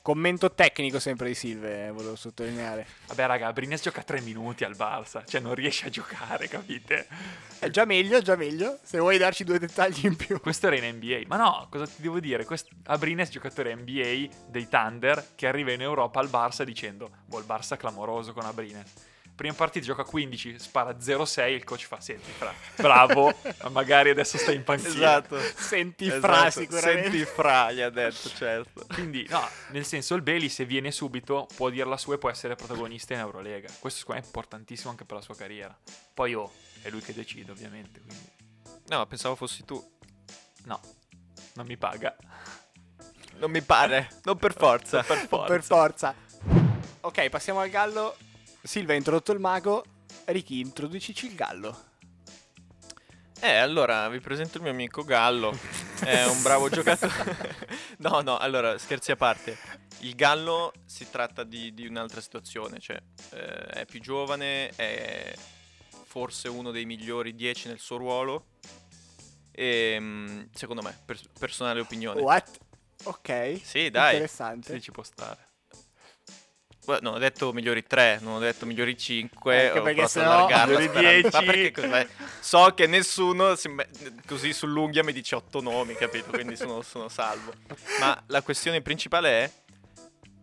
[0.00, 2.86] Commento tecnico sempre di Silve, eh, volevo sottolineare.
[3.06, 7.06] Vabbè, raga, Abrines gioca tre minuti al Barça, cioè non riesce a giocare, capite?
[7.58, 8.78] È già meglio, è già meglio.
[8.82, 10.38] Se vuoi darci due dettagli in più.
[10.40, 11.22] Questo era in NBA.
[11.26, 12.44] Ma no, cosa ti devo dire?
[12.44, 17.46] Quest- Abrines, giocatore NBA dei Thunder, che arriva in Europa al Barça dicendo: Boh, il
[17.46, 18.92] Barça clamoroso con Abrines.
[19.40, 21.48] Prima partita gioca 15, spara 0-6.
[21.48, 24.90] Il coach fa: Senti, fra, bravo, ma magari adesso stai in panchina.
[24.90, 25.38] Esatto.
[25.56, 27.02] Senti Esatto, fra sicuramente.
[27.10, 28.84] Senti fra, gli ha detto, certo.
[28.92, 32.28] Quindi, no, nel senso, il Bailey, se viene subito, può dire la sua e può
[32.28, 33.70] essere protagonista in Eurolega.
[33.78, 35.74] Questo secondo me è importantissimo anche per la sua carriera.
[36.12, 38.02] Poi, oh, è lui che decide, ovviamente.
[38.02, 38.30] Quindi,
[38.88, 39.82] No, pensavo fossi tu.
[40.64, 40.80] no,
[41.54, 42.14] non mi paga.
[43.38, 45.02] Non mi pare, non per forza.
[45.02, 45.46] per forza.
[45.46, 46.14] Per forza.
[47.00, 48.14] Ok, passiamo al gallo.
[48.62, 49.84] Silva ha introdotto il mago.
[50.26, 51.88] Ricky, introducici il gallo.
[53.40, 55.56] Eh, allora vi presento il mio amico Gallo.
[56.00, 57.56] È un bravo giocatore.
[57.98, 59.56] no, no, allora, scherzi a parte.
[60.00, 63.00] Il Gallo si tratta di, di un'altra situazione, cioè
[63.32, 65.34] eh, è più giovane, è
[66.04, 68.46] forse uno dei migliori 10 nel suo ruolo
[69.52, 72.22] Ehm, secondo me, per- personale opinione.
[72.22, 72.58] What?
[73.04, 73.60] Ok.
[73.62, 74.12] Sì, dai.
[74.14, 74.72] Interessante.
[74.72, 75.48] Sì, ci può stare.
[76.86, 79.66] Non ho detto migliori 3, non ho detto migliori 5.
[79.66, 81.36] Anche ho perché sennò- allargarla Migliori sperando- 10.
[81.36, 82.08] Ma perché cos'è?
[82.40, 83.88] So che nessuno me-
[84.26, 86.30] così sull'unghia mi dice 8 nomi, capito?
[86.30, 87.52] Quindi sono, sono salvo.
[88.00, 89.50] Ma la questione principale è.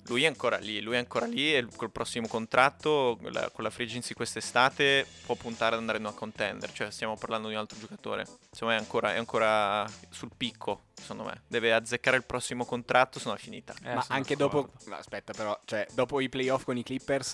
[0.08, 3.70] Lui è ancora lì, lui è ancora lì e col prossimo contratto, la- con la
[3.70, 6.72] free agency quest'estate, può puntare ad andare in una contender.
[6.72, 8.26] Cioè, stiamo parlando di un altro giocatore.
[8.26, 11.42] Secondo me è ancora, è ancora sul picco, secondo me.
[11.48, 13.74] Deve azzeccare il prossimo contratto, se no è finita.
[13.84, 14.72] Eh, Ma sono anche d'accordo.
[14.78, 14.90] dopo...
[14.90, 17.34] no, aspetta però, cioè, dopo i playoff con i Clippers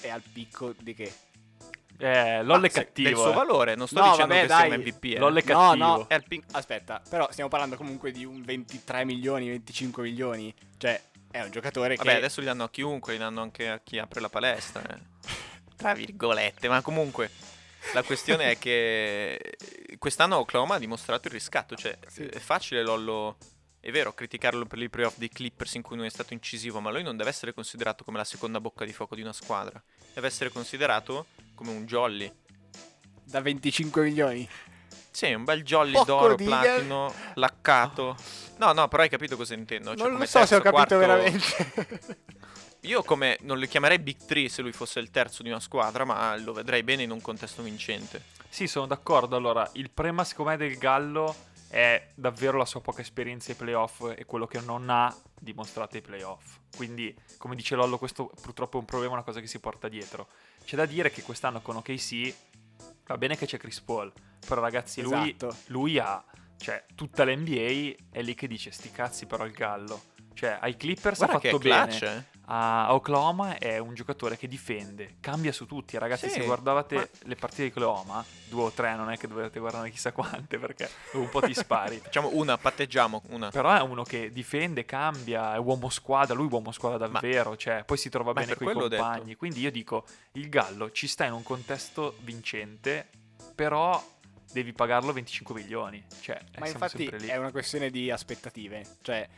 [0.00, 1.12] è al picco di che?
[1.98, 3.08] Eh, LOL è Ma se- cattivo.
[3.08, 3.34] Del suo eh.
[3.34, 4.66] valore, non sto No, dicendo vabbè, che dai.
[4.68, 5.04] sia un MVP.
[5.04, 5.18] eh.
[5.18, 5.84] LOL è No, cattivo.
[5.86, 6.04] no.
[6.08, 10.54] È al pin- Aspetta, però stiamo parlando comunque di un 23 milioni, 25 milioni.
[10.78, 11.02] Cioè,
[11.36, 12.16] è un giocatore Vabbè, che...
[12.16, 14.82] adesso li danno a chiunque, li danno anche a chi apre la palestra.
[14.82, 15.00] eh.
[15.76, 17.30] Tra virgolette, ma comunque
[17.92, 19.56] la questione è che
[19.98, 22.24] quest'anno Oklahoma ha dimostrato il riscatto, cioè Sì.
[22.24, 23.36] è facile Lollo
[23.78, 26.90] è vero criticarlo per i playoff dei Clippers in cui non è stato incisivo, ma
[26.90, 29.80] lui non deve essere considerato come la seconda bocca di fuoco di una squadra,
[30.12, 32.32] deve essere considerato come un jolly.
[33.22, 34.48] Da 25 milioni.
[35.10, 36.58] Sì, un bel jolly Poco d'oro, digger.
[36.60, 38.16] platino, laccato.
[38.58, 39.90] No, no, però hai capito cosa intendo.
[39.90, 42.24] Cioè, non come lo so se ho terzo, capito quarto- veramente.
[42.82, 46.04] Io come non lo chiamerei Big 3 se lui fosse il terzo di una squadra,
[46.04, 48.22] ma lo vedrei bene in un contesto vincente.
[48.48, 49.34] Sì, sono d'accordo.
[49.36, 51.34] Allora, il problema secondo me del Gallo
[51.68, 56.02] è davvero la sua poca esperienza ai playoff e quello che non ha dimostrato ai
[56.02, 56.58] playoff.
[56.76, 60.28] Quindi, come dice Lollo, questo purtroppo è un problema, una cosa che si porta dietro.
[60.64, 62.34] C'è da dire che quest'anno con OKC
[63.06, 64.12] va bene che c'è Chris Paul,
[64.46, 65.56] però ragazzi, lui, Esatto.
[65.66, 66.22] lui ha,
[66.58, 70.14] cioè, tutta l'NBA è lì che dice sti cazzi però il Gallo.
[70.36, 72.16] Cioè, ai Clippers Guarda ha fatto clutch, bene.
[72.30, 72.34] eh.
[72.48, 75.96] A Oklahoma è un giocatore che difende, cambia su tutti.
[75.96, 79.26] Ragazzi, Sì, se guardavate ma- le partite di Oklahoma, due o tre, non è che
[79.28, 81.96] dovete guardare chissà quante perché un po' ti spari.
[82.04, 83.48] Facciamo una, patteggiamo una.
[83.50, 87.82] Però è uno che difende, cambia, è uomo squadra, lui è uomo squadra davvero, cioè,
[87.84, 89.34] poi si trova ma bene con i compagni.
[89.36, 93.08] Quindi io dico, il Gallo ci sta in un contesto vincente,
[93.54, 94.00] però
[94.52, 96.04] devi pagarlo 25 milioni.
[96.20, 98.84] Cioè, eh, Ma infatti è una questione di aspettative.
[99.02, 99.28] Cioè,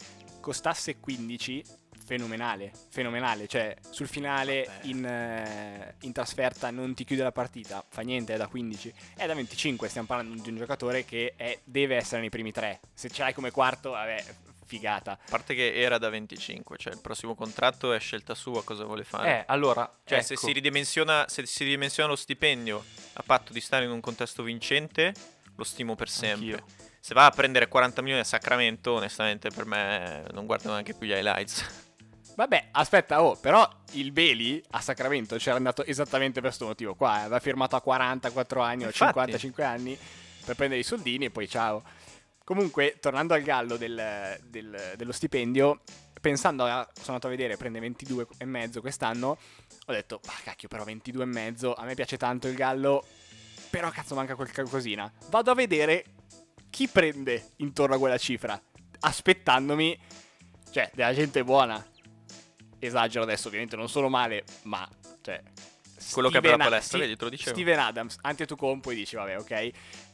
[0.40, 1.64] costasse 15,
[2.04, 2.72] fenomenale.
[2.90, 3.46] Fenomenale.
[3.46, 7.84] Cioè, sul finale in, eh, in trasferta non ti chiude la partita.
[7.86, 8.92] Fa niente, è da 15.
[9.14, 9.88] È da 25.
[9.88, 12.80] Stiamo parlando di un giocatore che è- deve essere nei primi tre.
[12.94, 14.24] Se ce l'hai come quarto, vabbè,
[14.68, 15.12] figata.
[15.12, 19.02] A parte che era da 25, cioè il prossimo contratto è scelta sua cosa vuole
[19.02, 19.40] fare.
[19.40, 23.60] Eh, allora, cioè se ecco, si ridimensiona se si ridimensiona lo stipendio a patto di
[23.60, 25.14] stare in un contesto vincente,
[25.56, 26.52] lo stimo per sempre.
[26.52, 26.66] Anch'io.
[27.00, 31.06] Se va a prendere 40 milioni a Sacramento, onestamente per me non guardo neanche più
[31.08, 31.86] gli highlights.
[32.36, 37.14] Vabbè, aspetta, oh, però il Beli a Sacramento c'era andato esattamente per questo motivo qua.
[37.14, 39.06] Aveva firmato a 44 anni o Infatti.
[39.06, 39.98] 55 anni
[40.44, 41.82] per prendere i soldini e poi ciao.
[42.48, 45.82] Comunque, tornando al gallo del- del- dello stipendio,
[46.18, 46.88] pensando a...
[46.94, 49.36] sono andato a vedere, prende 22 e mezzo quest'anno,
[49.84, 53.04] ho detto, ma cacchio, però 22 e mezzo, a me piace tanto il gallo,
[53.68, 55.12] però cazzo manca qualcosina.
[55.28, 56.06] Vado a vedere
[56.70, 58.58] chi prende intorno a quella cifra,
[59.00, 59.98] aspettandomi,
[60.70, 61.86] cioè, della gente buona.
[62.78, 64.88] Esagero adesso, ovviamente non sono male, ma,
[65.20, 65.42] cioè...
[66.12, 67.50] Quello che apre la Steven palestra, vedi, te lo dicevo.
[67.54, 69.70] Steven Adams, Antetokounmpo, e dici, vabbè, ok.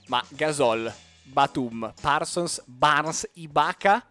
[0.09, 0.93] Ma Gasol,
[1.25, 4.05] Batum, Parsons, Barnes, Ibaka,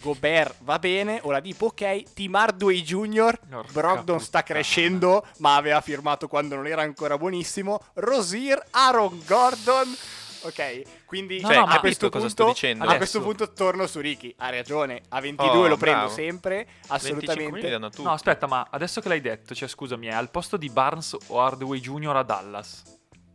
[0.00, 6.26] Gobert va bene, Oladipo ok, Tim Hardaway Jr., Porca Brogdon sta crescendo, ma aveva firmato
[6.26, 9.94] quando non era ancora buonissimo, Rosier, Aaron Gordon,
[10.42, 12.84] ok, quindi No, cioè, no, a questo cosa punto, sto dicendo?
[12.84, 16.12] a questo punto torno su Ricky, ha ragione, a 22 Oh, lo prendo bravo.
[16.14, 17.14] sempre, 25
[17.52, 18.02] milioni assolutamente.
[18.02, 21.40] No, aspetta, ma adesso che l'hai detto, cioè scusami, è al posto di Barnes o
[21.40, 22.16] Hardaway Jr.
[22.16, 22.82] a Dallas.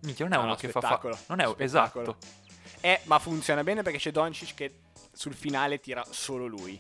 [0.02, 1.00] Minchia, non è No, uno no, che fa fa...
[1.28, 1.56] Non è spettacolo.
[1.64, 2.18] esatto.
[2.82, 4.80] Eh, ma funziona bene perché c'è Doncic che
[5.14, 6.80] sul finale tira solo lui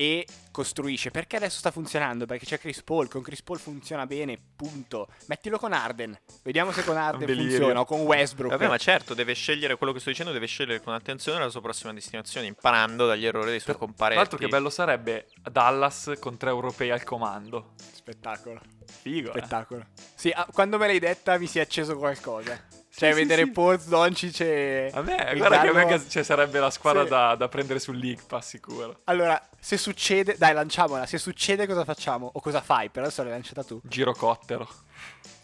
[0.00, 1.10] e costruisce.
[1.10, 2.24] Perché adesso sta funzionando?
[2.24, 5.08] Perché c'è Chris Paul, con Chris Paul funziona bene, punto.
[5.26, 6.16] Mettilo con Arden.
[6.44, 8.52] Vediamo se con Arden funziona o con Westbrook.
[8.52, 11.60] Vabbè, ma certo, deve scegliere quello che sto dicendo, deve scegliere con attenzione la sua
[11.60, 14.20] prossima destinazione, imparando dagli errori dei suoi Tra comparetti.
[14.20, 17.74] l'altro che bello sarebbe Dallas con tre europei al comando.
[17.92, 19.38] Spettacolo, Figo, eh.
[19.38, 19.84] spettacolo.
[20.14, 22.77] Sì, ah, quando me l'hai detta mi si è acceso qualcosa.
[22.98, 23.50] Cioè, sì, vedere sì.
[23.52, 24.90] Paul, Doncic e...
[24.92, 27.10] A me, guarda che a me cioè, sarebbe la squadra Sì.
[27.10, 29.02] da, da prendere sul League Pass sicuro.
[29.04, 30.34] Allora, se succede...
[30.36, 31.06] Dai, lanciamola.
[31.06, 32.28] Se succede cosa facciamo?
[32.34, 32.90] O cosa fai?
[32.90, 33.80] Per adesso l'hai lanciata tu.
[33.84, 34.68] Girocottero.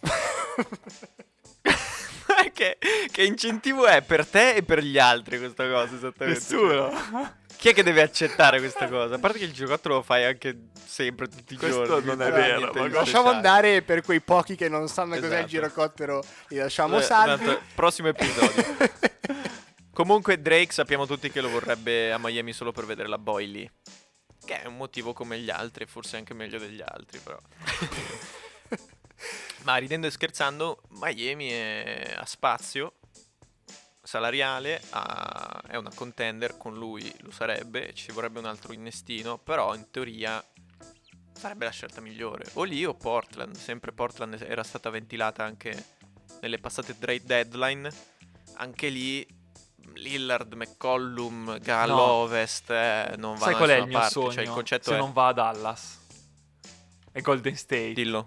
[2.53, 2.79] che,
[3.13, 6.41] che incentivo è per te e per gli altri questa cosa esattamente?
[6.41, 6.91] Nessuno.
[7.65, 9.15] Chi è che deve accettare questa cosa?
[9.15, 12.05] A parte che il giocattolo lo fai anche sempre, tutti i Questo giorni.
[12.09, 15.47] non è vero, ma Lasciamo andare per quei pochi che non sanno cos'è il Esatto.
[15.49, 16.23] girocottero.
[16.49, 17.43] Li lasciamo Eh, salvi.
[17.43, 18.63] tanto, prossimo episodio.
[19.95, 23.71] Comunque Drake sappiamo tutti che lo vorrebbe a Miami solo per vedere la boy lì.
[24.45, 27.39] Che è un motivo come gli altri, forse anche meglio degli altri, però.
[29.65, 32.93] Ma ridendo e scherzando, Miami è a spazio
[34.05, 39.75] salariale, ha- è una contender, con lui lo sarebbe, ci vorrebbe un altro innestino, però
[39.75, 40.45] in teoria
[41.33, 42.45] sarebbe la scelta migliore.
[42.55, 45.87] O lì o Portland, sempre Portland era stata ventilata anche
[46.41, 47.91] nelle passate trade deadline,
[48.57, 49.27] anche lì
[49.95, 52.03] Lillard, McCollum, Gallo, No.
[52.03, 54.33] Ovest, eh, non va Sai qual è il mio parte, sogno?
[54.33, 54.99] cioè il concetto Se è...
[54.99, 56.01] non va a Dallas
[57.13, 58.27] e Golden State Dillo.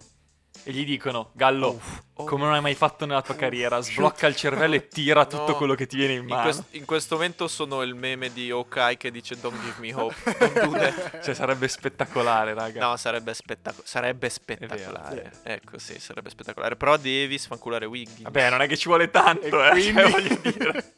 [0.63, 2.24] E gli dicono Gallo, Uff, oh.
[2.26, 5.56] come non hai mai fatto nella tua carriera, sblocca il cervello e tira tutto No.
[5.56, 6.41] quello che ti viene in In, mano.
[6.43, 10.15] quest- in questo momento sono il meme di Hawkeye che dice Don't give me hope,
[10.62, 11.22] do.
[11.24, 12.88] Cioè sarebbe spettacolare, raga.
[12.88, 15.15] No, sarebbe, spettaco- sarebbe spettacolare.
[15.15, 15.30] vero.
[15.43, 16.76] Ecco, sì, sarebbe spettacolare.
[16.76, 18.22] Però Davis fa inculare Wiggins.
[18.24, 20.93] Vabbè, non è che ci vuole tanto, eh, quindi- cioè, voglio dire.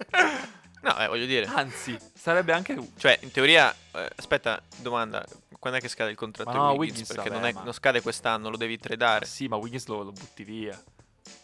[0.82, 1.46] No, eh, voglio dire.
[1.54, 5.26] Anzi, sarebbe anche Cioè, in teoria, eh, aspetta, domanda.
[5.60, 6.80] Quando è che scade il contratto no, Wiggins?
[7.00, 9.26] Wiggins, Perché vabbè, non, è- ma- non scade quest'anno, lo devi tradare.
[9.26, 10.82] Sì, ma Wiggins lo, lo butti via.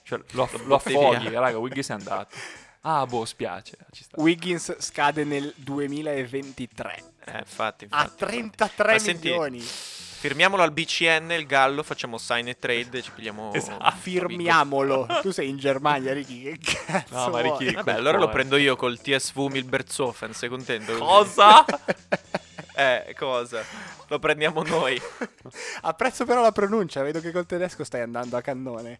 [0.04, 2.36] Cioè, lo, Lo lo affoghi, raga, Wiggins è andato.
[2.82, 3.78] Ah, boh, spiace.
[3.92, 4.22] Ci sta.
[4.22, 8.26] Wiggins scade nel 2023 Eh, infatti, a infatti.
[8.26, 9.60] 33 Ma senti, milioni.
[9.60, 13.52] Firmiamolo al BCN, il Gallo, facciamo sign e trade e ci pigliamo...
[13.58, 13.96] Esatto.
[13.98, 15.08] Firmiamolo.
[15.22, 16.58] tu sei in Germania, Ricky.
[16.58, 17.16] Che cazzo?
[17.16, 17.74] No, ma Ricky-?
[17.74, 20.96] Vabbè, allora lo prendo io col TSV Milbertsofen, sei contento?
[20.98, 21.66] Cosa?
[22.76, 23.64] Eh, cosa?
[24.08, 25.02] Lo prendiamo noi.
[25.82, 29.00] Apprezzo però la pronuncia, vedo che col tedesco stai andando a cannone.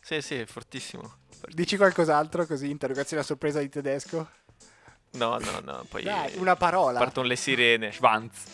[0.00, 1.18] Sì, sì, è fortissimo.
[1.48, 4.28] Dici qualcos'altro così, interrogazione a sorpresa di tedesco?
[5.12, 6.02] No, no, no, poi...
[6.04, 6.98] Dai, una parola.
[6.98, 7.90] Partono le sirene.
[7.92, 8.44] Schwanz.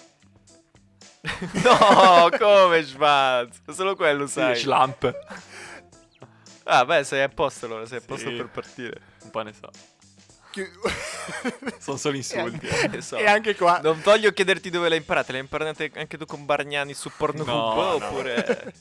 [1.64, 3.58] no, come Schwanz?
[3.70, 4.56] Solo quello Sì, sai.
[4.56, 5.12] Schlamp.
[6.64, 8.06] Ah, beh, sei a posto allora, sei a Sì.
[8.06, 9.00] posto per partire.
[9.24, 9.70] Un po' ne so.
[10.56, 12.66] Chi- Sono solo insulti.
[12.66, 13.16] E Ne so.
[13.16, 13.80] E anche qua.
[13.82, 17.74] Non voglio chiederti dove l'hai imparate, l'hai imparate anche tu con Bargnani su Pornhub No,
[17.74, 17.94] no.
[17.94, 18.72] oppure...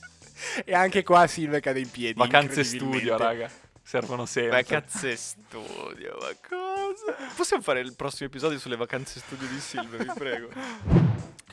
[0.64, 2.18] E anche qua Silve cade in piedi.
[2.18, 3.50] Vacanze studio, raga.
[3.82, 4.62] Servono sempre.
[4.62, 7.14] Vacanze studio, ma cosa?
[7.34, 10.48] Possiamo fare il prossimo episodio sulle vacanze studio di Silver, vi prego.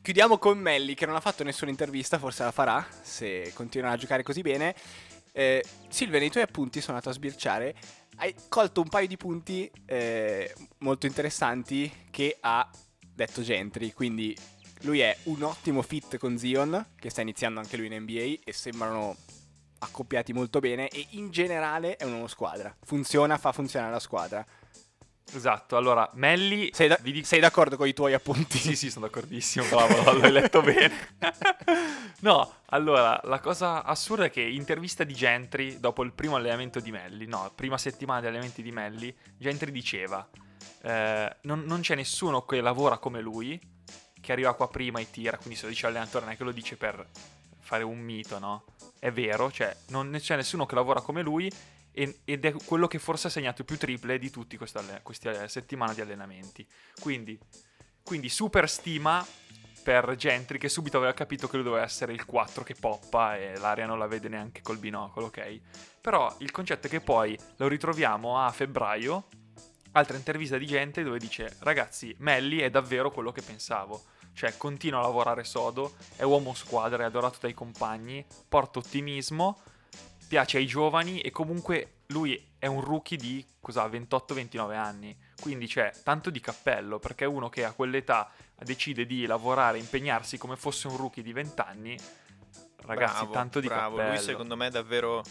[0.02, 3.98] Chiudiamo con Melli che non ha fatto nessuna intervista, forse la farà se continuerà a
[3.98, 4.76] giocare così bene.
[5.32, 7.74] Eh, Silve, nei tuoi appunti sono andato a sbirciare.
[8.18, 12.70] Hai colto un paio di punti eh, molto interessanti che ha
[13.14, 13.92] detto Gentry.
[13.92, 14.36] Quindi
[14.82, 18.54] lui è un ottimo fit con Zion, che sta iniziando anche lui in NBA e
[18.54, 19.16] sembrano
[19.80, 20.88] accoppiati molto bene.
[20.90, 22.76] E in generale è un uomo squadra.
[22.84, 24.46] Funziona, fa funzionare la squadra.
[25.32, 26.70] Esatto, allora, Melli...
[26.74, 28.58] Sei, da- dico- sei d'accordo con i tuoi appunti?
[28.58, 31.16] Sì, sì, sono d'accordissimo, bravo, l'hai letto bene.
[32.22, 36.92] no, allora, la cosa assurda è che intervista di Gentry, dopo il primo allenamento di
[36.92, 40.28] Melli, no, prima settimana di allenamenti di Melli, Gentry diceva,
[40.84, 43.60] eh, non, non c'è nessuno che lavora come lui,
[44.22, 46.52] che arriva qua prima e tira, quindi se lo dice l'allenatore non è che lo
[46.52, 47.08] dice per
[47.60, 48.66] fare un mito, no?
[49.00, 51.52] È vero, cioè, non c'è nessuno che lavora come lui
[51.94, 55.94] ed è quello che forse ha segnato più triple di tutti questa alle- queste settimane
[55.94, 56.68] di allenamenti.
[57.00, 57.40] Quindi,
[58.04, 59.26] quindi super stima
[59.84, 63.58] per Gentry che subito aveva capito che lui doveva essere il 4 che poppa e
[63.58, 65.60] l'aria non la vede neanche col binocolo, ok?
[66.02, 69.28] Però il concetto è che poi lo ritroviamo a febbraio,
[69.92, 74.04] altra intervista di Gentry dove dice ragazzi, Melli è davvero quello che pensavo.
[74.34, 79.62] Cioè, continua a lavorare sodo, è uomo squadra, è adorato dai compagni, porta ottimismo,
[80.34, 85.16] piace ai giovani e comunque lui è un rookie di cosa, 28-29 anni.
[85.40, 88.32] Quindi c'è tanto di cappello perché uno che a quell'età
[88.64, 91.96] decide di lavorare, impegnarsi come fosse un rookie di 20 anni.
[92.78, 93.98] Ragazzi, Bravo, tanto di bravo.
[93.98, 94.16] cappello.
[94.16, 95.22] Lui secondo me davvero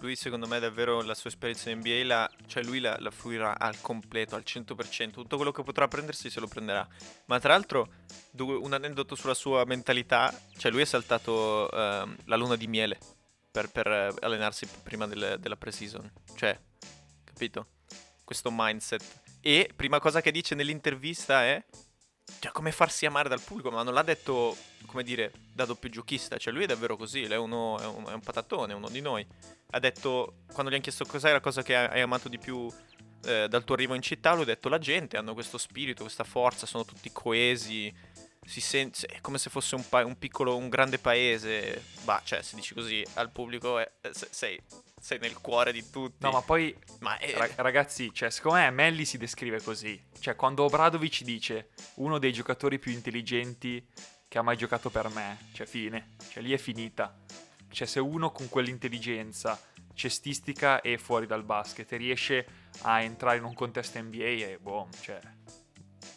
[0.00, 3.58] lui secondo me davvero la sua esperienza in NBA la, cioè lui la, la fruirà
[3.58, 6.86] al completo, al 100%, tutto quello che potrà prendersi se lo prenderà.
[7.26, 7.88] Ma tra l'altro
[8.36, 12.98] un aneddoto sulla sua mentalità, cioè lui è saltato ehm, la luna di miele
[13.54, 16.58] per, per, eh, allenarsi prima del- della pre-season, cioè,
[17.22, 17.68] capito?
[18.24, 19.22] Questo mindset.
[19.40, 21.64] E prima cosa che dice nell'intervista è
[22.40, 26.36] cioè, come farsi amare dal pubblico, ma non l'ha detto, come dire, da doppio giochista.
[26.36, 29.24] Cioè, lui è davvero così, è, uno, è, un, è un patatone, uno di noi.
[29.70, 32.68] Ha detto, quando gli hanno chiesto cos'è la cosa che hai amato di più
[33.24, 36.24] eh, dal tuo arrivo in città, lui ha detto, la gente, hanno questo spirito, questa
[36.24, 37.94] forza, sono tutti coesi,
[38.46, 41.82] si sente, è come se fosse un, pa- un piccolo, un grande paese.
[42.04, 44.60] Bah, cioè, se dici così al pubblico, è- è- se- sei,
[45.00, 46.16] sei nel cuore di tutti.
[46.20, 50.02] No, ma poi Ma è- Ra- ragazzi, cioè, secondo me Melli si descrive così.
[50.18, 53.86] Cioè, quando Obradovic dice uno dei giocatori più intelligenti
[54.28, 57.16] che ha mai giocato per me, cioè fine, cioè lì è finita.
[57.70, 59.60] Cioè, se uno con quell'intelligenza
[59.94, 62.46] cestistica e fuori dal basket riesce
[62.82, 65.20] a entrare in un contesto NBA e boh, cioè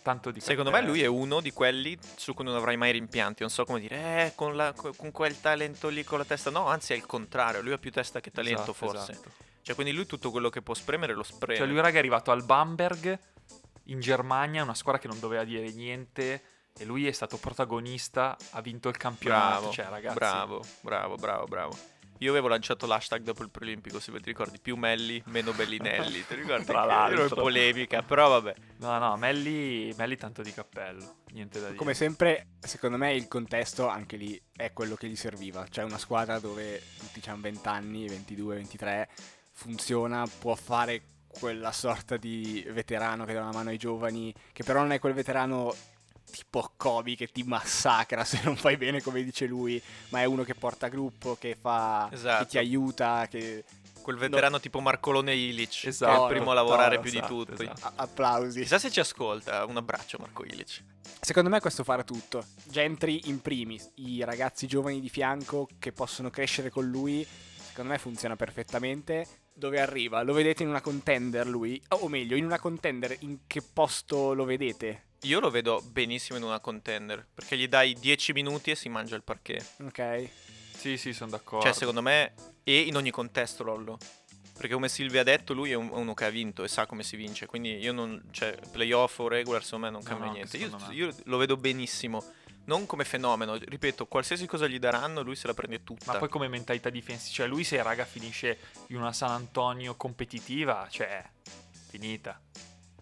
[0.07, 3.41] tanto di Secondo me lui è uno di quelli su cui non avrai mai rimpianti.
[3.41, 3.95] Non so come dire,
[4.27, 6.49] eh, con, la- con quel talento lì, con la testa.
[6.49, 7.61] No, anzi è il contrario.
[7.61, 9.11] Lui ha più testa che talento, Esatto, forse.
[9.11, 9.31] esatto.
[9.61, 11.57] Cioè, quindi lui tutto quello che può spremere lo spreme.
[11.57, 13.19] Cioè lui raga è arrivato al Bamberg
[13.85, 16.41] in Germania, una squadra che non doveva dire niente
[16.77, 20.15] e lui è stato protagonista, ha vinto il campionato, bravo, cioè ragazzi.
[20.15, 21.77] bravo, bravo, bravo, bravo.
[22.19, 26.35] Io avevo lanciato l'hashtag dopo il preolimpico, se ti ricordi, più Melli, meno Bellinelli, ti
[26.35, 26.65] ricordi?
[26.65, 27.23] Tra l'altro.
[27.23, 28.55] In polemica, però vabbè.
[28.77, 31.77] No, no, Melli, Melli tanto di cappello, niente da dire.
[31.77, 35.65] Come sempre, secondo me il contesto anche lì è quello che gli serviva.
[35.69, 36.81] Cioè una squadra dove
[37.13, 39.09] tutti hanno 20 anni, 22, 23,
[39.51, 44.79] funziona, può fare quella sorta di veterano che dà una mano ai giovani, che però
[44.79, 45.73] non è quel veterano
[46.29, 50.43] tipo Kobe che ti massacra se non fai bene come dice lui, ma è uno
[50.43, 52.43] che porta gruppo, che fa Esatto.
[52.43, 53.63] che ti aiuta, che
[54.01, 57.33] Quel veterano tipo Marcolone Ilic, che è Esatto, il primo a lavorare toro, più esatto,
[57.33, 57.63] di tutti.
[57.63, 57.91] esatto.
[57.95, 58.61] applausi.
[58.61, 60.83] Chissà se ci ascolta, un abbraccio Marco Ilic.
[61.19, 62.45] Secondo me questo farà tutto.
[62.65, 67.25] Gentry in primis, i ragazzi giovani di fianco che possono crescere con lui,
[67.67, 69.27] secondo me funziona perfettamente.
[69.53, 70.21] Dove arriva?
[70.21, 71.81] Lo vedete in una contender lui?
[71.89, 75.06] O meglio, in una contender in che posto lo vedete?
[75.21, 79.15] Io lo vedo benissimo in una contender, perché gli dai 10 minuti e si mangia
[79.15, 79.65] il parquet.
[79.83, 80.29] Ok?
[80.75, 81.65] Sì, sì, sono d'accordo.
[81.65, 83.97] Cioè, secondo me, e in ogni contesto, Lollo.
[84.53, 87.03] Perché come Silvia ha detto, lui è un- uno che ha vinto e sa come
[87.03, 87.45] si vince.
[87.45, 88.23] Quindi io non.
[88.31, 90.57] Cioè, playoff o regular, secondo me non No, cambia no, niente.
[90.57, 90.93] Io, me.
[90.93, 92.23] io lo vedo benissimo.
[92.65, 96.11] Non come fenomeno, ripeto, qualsiasi cosa gli daranno, lui se la prende tutta.
[96.13, 100.87] Ma poi come mentalità difensiva, cioè lui se raga finisce in una San Antonio competitiva,
[100.89, 101.23] cioè
[101.89, 102.41] finita.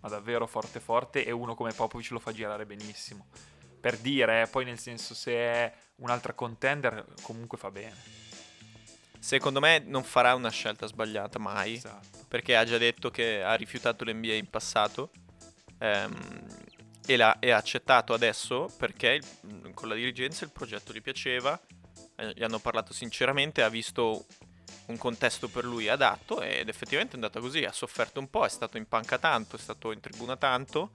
[0.05, 3.25] Ma davvero forte forte e uno come Popovic lo fa girare benissimo.
[3.81, 7.95] Per dire, eh, poi nel senso se è un'altra contender comunque fa bene.
[9.19, 11.73] Secondo me non farà una scelta sbagliata mai.
[11.73, 12.19] Esatto.
[12.27, 15.09] Perché ha già detto che ha rifiutato l'NBA in passato.
[15.79, 16.47] ehm,
[17.07, 21.59] e, l'ha, e ha accettato adesso perché il- con la dirigenza il progetto gli piaceva.
[22.17, 23.61] eh, gli hanno parlato sinceramente.
[23.63, 24.25] Ha visto
[24.87, 27.63] un contesto per lui adatto ed effettivamente è andata così.
[27.63, 30.91] Ha sofferto un po', è stato in panca tanto, è stato in tribuna tanto.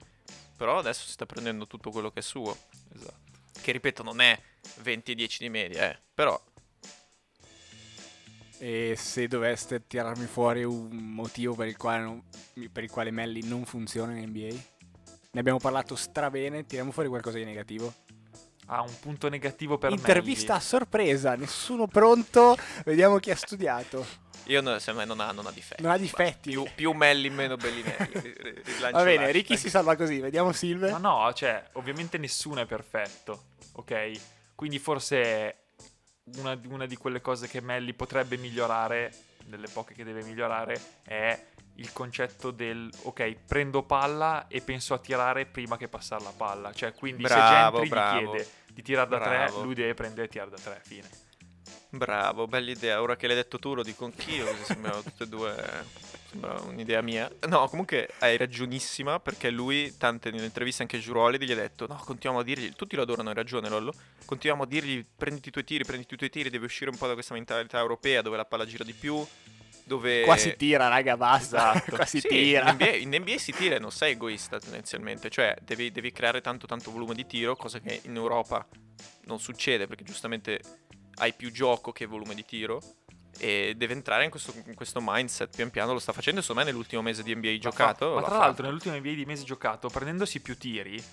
[0.55, 2.55] Però adesso si sta prendendo tutto quello che è suo.
[2.93, 3.19] Esatto.
[3.61, 4.39] Che ripeto, non è
[4.79, 5.99] 20 e 10 di media, eh.
[6.13, 6.39] Però
[8.63, 12.23] E se doveste tirarmi fuori un motivo per il quale, non-
[12.71, 14.55] per il quale Melli non funziona in NBA?
[15.31, 17.91] Ne abbiamo parlato strabene, tiriamo fuori qualcosa di negativo.
[18.73, 20.67] Ha un punto negativo per Intervista a Melli.
[20.67, 22.55] sorpresa, nessuno pronto,
[22.85, 24.05] vediamo chi ha studiato.
[24.45, 25.81] io non, secondo me non ha, non ha difetti.
[25.81, 26.51] Non ha difetti.
[26.51, 28.13] Più, più Melli, meno Bellinelli.
[28.79, 29.29] Va bene, l'hashtag.
[29.31, 30.89] Ricky si salva così, vediamo Silve.
[30.89, 34.11] Ma no, cioè, ovviamente nessuno è perfetto, ok?
[34.55, 35.55] Quindi forse
[36.37, 39.13] una, una di quelle cose che Melli potrebbe migliorare,
[39.43, 41.37] delle poche che deve migliorare, è
[41.81, 46.71] il concetto del ok, prendo palla e penso a tirare prima che passare la palla.
[46.71, 48.19] Cioè, quindi Bravo, se Gentry bravo.
[48.19, 49.51] gli chiede di tirare da Bravo.
[49.51, 51.09] tre, lui deve prendere e tirare da tre, fine.
[51.89, 53.01] Bravo, bella idea.
[53.01, 56.09] Ora che l'hai detto tu lo dico anch'io, così sembrano tutte e due...
[56.31, 57.29] Sembra un'idea mia.
[57.49, 61.95] No, comunque hai ragionissima perché lui, tante nelle interviste anche Giuroli, gli ha detto no,
[61.95, 65.65] continuiamo a dirgli, tutti lo adorano, hai ragione Lollo, continuiamo a dirgli prenditi i tuoi
[65.65, 68.45] tiri, prenditi i tuoi tiri, devi uscire un po' da questa mentalità europea dove la
[68.45, 69.21] palla gira di più,
[69.91, 70.21] dove...
[70.21, 71.73] Qua si tira, raga, basta.
[71.73, 71.91] Esatto.
[71.95, 72.69] Qua si Sì, tira.
[72.69, 76.39] In NBA, in NBA si tira e non sei egoista tendenzialmente, cioè devi, devi creare
[76.39, 78.65] tanto tanto volume di tiro, cosa che in Europa
[79.25, 80.61] non succede perché giustamente
[81.15, 82.81] hai più gioco che volume di tiro
[83.37, 87.01] e deve entrare in questo, in questo mindset pian piano, lo sta facendo insomma nell'ultimo
[87.01, 88.05] mese di NBA giocato.
[88.05, 88.13] fatto.
[88.13, 88.45] Ma l'ha tra fatto.
[88.45, 91.03] l'altro, nell'ultimo NBA di mesi giocato, prendendosi più tiri,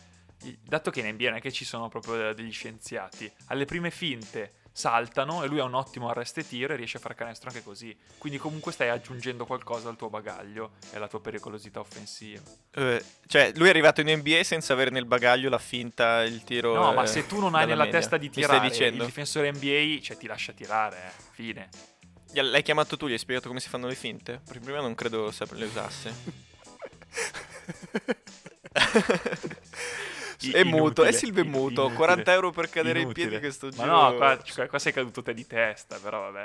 [0.63, 4.53] dato che in NBA non è che ci sono proprio degli scienziati, alle prime finte
[4.79, 7.65] saltano e lui ha un ottimo arresto e tiro e riesce a fare canestro anche
[7.65, 7.97] così.
[8.17, 12.43] Quindi comunque stai aggiungendo qualcosa al tuo bagaglio e alla tua pericolosità offensiva.
[12.71, 16.75] Eh, cioè lui è arrivato in NBA senza avere nel bagaglio la finta, il tiro...
[16.75, 17.99] No, ma eh, se tu non hai nella media.
[17.99, 21.23] testa di tirare, il difensore NBA cioè, ti lascia tirare, eh.
[21.33, 21.69] fine.
[22.35, 24.41] L'hai chiamato tu, gli hai spiegato come si fanno le finte?
[24.47, 26.15] Perché prima non credo le usasse.
[30.53, 31.97] È muto, è Silvio è in- muto, inutile.
[31.97, 33.25] 40 euro per cadere Inutile.
[33.25, 33.87] in piedi questo Ma giro.
[33.87, 36.45] no, qua, qua- qua sei caduto te di testa, però vabbè.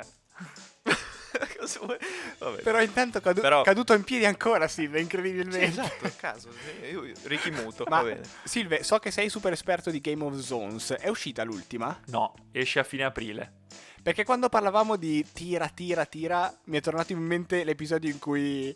[2.62, 5.62] Però intanto cadu- Però- caduto in piedi ancora Silve, Sì, incredibilmente.
[5.62, 6.50] esatto, a caso.
[6.52, 8.20] sì, io- Ricky muto, Ma va bene.
[8.44, 10.92] Silve, so che sei super esperto di Game of Zones.
[10.92, 11.98] È uscita l'ultima?
[12.06, 13.62] No, esce a fine aprile.
[14.02, 18.74] Perché quando parlavamo di tira, tira, tira, mi è tornato in mente l'episodio in cui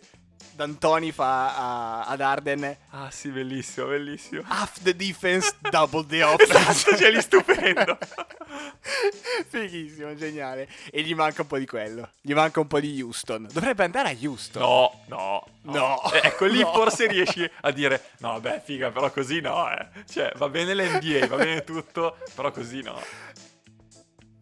[0.55, 4.43] D'Antoni fa a- ad Arden Ah sì, bellissimo, bellissimo.
[4.47, 6.53] half the defense, double the offense.
[6.53, 7.97] Esatto, cioè lì stupendo.
[9.49, 10.69] Fighissimo, geniale.
[10.91, 12.11] E gli manca un po' di quello.
[12.21, 13.49] Gli manca un po' di Houston.
[13.53, 14.63] Dovrebbe andare a Houston.
[14.63, 16.13] No, no, No.
[16.13, 16.73] Eh, ecco lì No.
[16.73, 19.87] forse riesci a dire no, beh, figa, però così no, eh.
[20.09, 23.01] Cioè, va bene l'NBA, va bene tutto, però così no.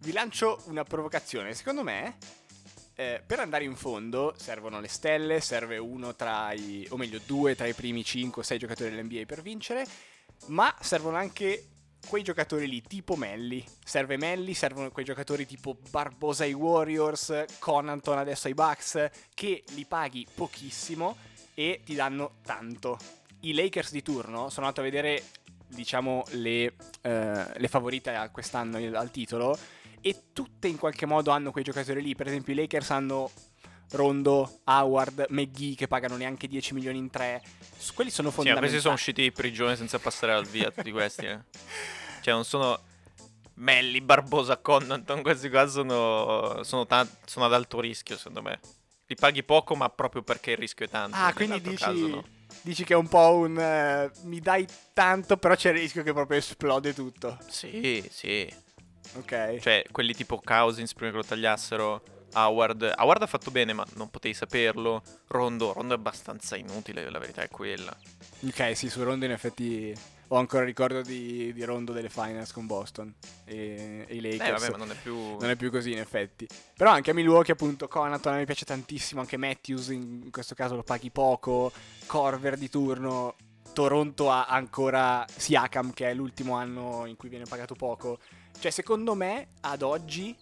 [0.00, 1.52] Vi lancio una provocazione.
[1.54, 2.16] Secondo me,
[2.96, 7.54] eh, per andare in fondo servono le stelle, serve uno tra i, o meglio, due
[7.54, 9.86] tra i primi 5 o 6 giocatori dell'NBA per vincere,
[10.46, 11.68] ma servono anche
[12.08, 13.62] quei giocatori lì, tipo Melli.
[13.84, 19.84] Serve Melli, servono quei giocatori tipo Barbosa ai Warriors, Conanton adesso ai Bucks, che li
[19.84, 21.16] paghi pochissimo
[21.52, 22.98] e ti danno tanto.
[23.40, 25.22] I Lakers di turno sono andato a vedere,
[25.66, 29.58] diciamo, le, eh, le favorite a quest'anno al titolo
[30.06, 32.14] e tutte in qualche modo hanno quei giocatori lì.
[32.14, 33.28] Per esempio, i Lakers hanno
[33.90, 37.42] Rondo, Howard, McGee che pagano neanche 10 milioni in tre.
[37.92, 38.58] Quelli sono Sì, ma fondamentali.
[38.58, 41.26] questi sono usciti di prigione senza passare al via, tutti questi.
[41.26, 41.40] eh.
[42.22, 42.78] Cioè, non sono
[43.54, 48.60] Melli, Barbosa, Connaughton, questi qua sono, sono, ta- sono ad alto rischio, secondo me.
[49.06, 51.16] Li paghi poco, ma proprio perché il rischio è tanto.
[51.16, 52.24] Ah, quindi dici, caso no.
[52.62, 53.58] dici che è un po' un...
[53.58, 57.38] eh, mi dai tanto, però c'è il rischio che proprio esplode tutto.
[57.48, 58.64] Sì, sì.
[59.14, 59.58] Ok.
[59.58, 62.02] Cioè, quelli tipo Cousins prima che lo tagliassero.
[62.34, 62.92] Howard.
[62.96, 65.02] Howard ha fatto bene, ma non potevi saperlo.
[65.28, 65.72] Rondo.
[65.72, 67.96] Rondo è abbastanza inutile, la verità è quella.
[68.46, 69.94] Ok, sì, su Rondo in effetti
[70.28, 74.60] ho ancora ricordo di, di Rondo delle finals con Boston e, e i Eh, Lakers.
[74.60, 75.14] vabbè, ma non è più.
[75.38, 76.46] Non è più così in effetti.
[76.76, 80.74] Però anche a Milwaukee appunto Conaton a me piace tantissimo, anche Matthews in questo caso
[80.74, 81.70] lo paghi poco,
[82.06, 83.36] Corver di turno,
[83.72, 88.18] Toronto ha ancora Siakam che è l'ultimo anno in cui viene pagato poco.
[88.58, 90.36] Cioè secondo me ad oggi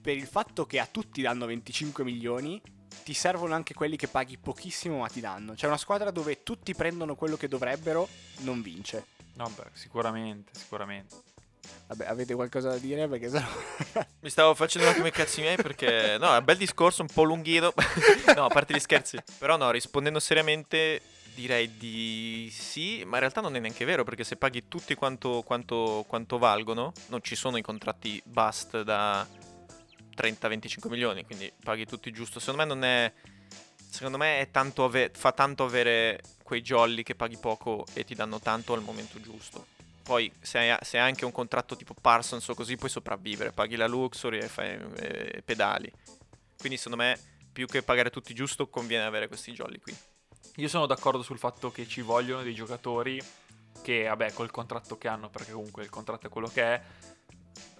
[0.00, 2.60] per il fatto che a tutti danno 25 milioni
[3.02, 5.54] ti servono anche quelli che paghi pochissimo ma ti danno.
[5.54, 9.06] C'è una squadra dove tutti prendono quello che dovrebbero, non vince.
[9.34, 11.16] No, beh, sicuramente, sicuramente.
[11.88, 13.06] Vabbè, avete qualcosa da dire?
[13.08, 13.46] Perché sennò...
[14.20, 16.16] Mi stavo facendo attimo i cazzi miei perché.
[16.18, 17.72] No, è un bel discorso, un po' lunghino.
[18.34, 19.18] no, a parte gli scherzi.
[19.38, 21.00] Però no, rispondendo seriamente,
[21.36, 23.04] direi di sì.
[23.04, 26.92] Ma in realtà non è neanche vero perché se paghi tutti quanto, quanto, quanto valgono,
[27.08, 29.24] non ci sono i contratti bust da
[30.16, 31.24] 30-25 milioni.
[31.24, 32.40] Quindi paghi tutti giusto.
[32.40, 33.12] Secondo me non è.
[33.88, 38.14] Secondo me è tanto ave- fa tanto avere quei jolly che paghi poco e ti
[38.14, 39.66] danno tanto al momento giusto.
[40.02, 43.76] Poi se hai, se hai anche un contratto tipo Parsons o così puoi sopravvivere, paghi
[43.76, 45.90] la luxury e fai e pedali.
[46.58, 47.18] Quindi secondo me
[47.52, 49.96] più che pagare tutti giusto conviene avere questi jolly qui.
[50.56, 53.20] Io sono d'accordo sul fatto che ci vogliono dei giocatori
[53.82, 56.82] che, vabbè, col contratto che hanno, perché comunque il contratto è quello che è,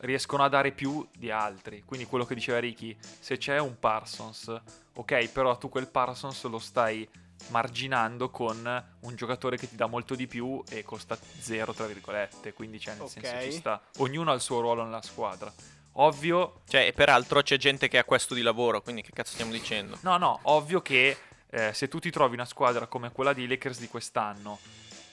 [0.01, 1.83] riescono a dare più di altri.
[1.85, 4.61] Quindi quello che diceva Ricky, se c'è un Parsons,
[4.95, 7.09] ok, però tu quel Parsons lo stai
[7.49, 12.53] marginando con un giocatore che ti dà molto di più e costa zero, tra virgolette.
[12.53, 13.09] Quindi c'è nel Ok.
[13.11, 13.81] senso ci sta.
[13.99, 15.53] Ognuno ha il suo ruolo nella squadra.
[15.99, 19.51] Ovvio, Cioè, e peraltro c'è gente che ha questo di lavoro, quindi che cazzo stiamo
[19.53, 19.97] dicendo?
[20.03, 21.17] No, no, ovvio che
[21.51, 24.59] eh, se tu ti trovi una squadra come quella dei Lakers di quest'anno,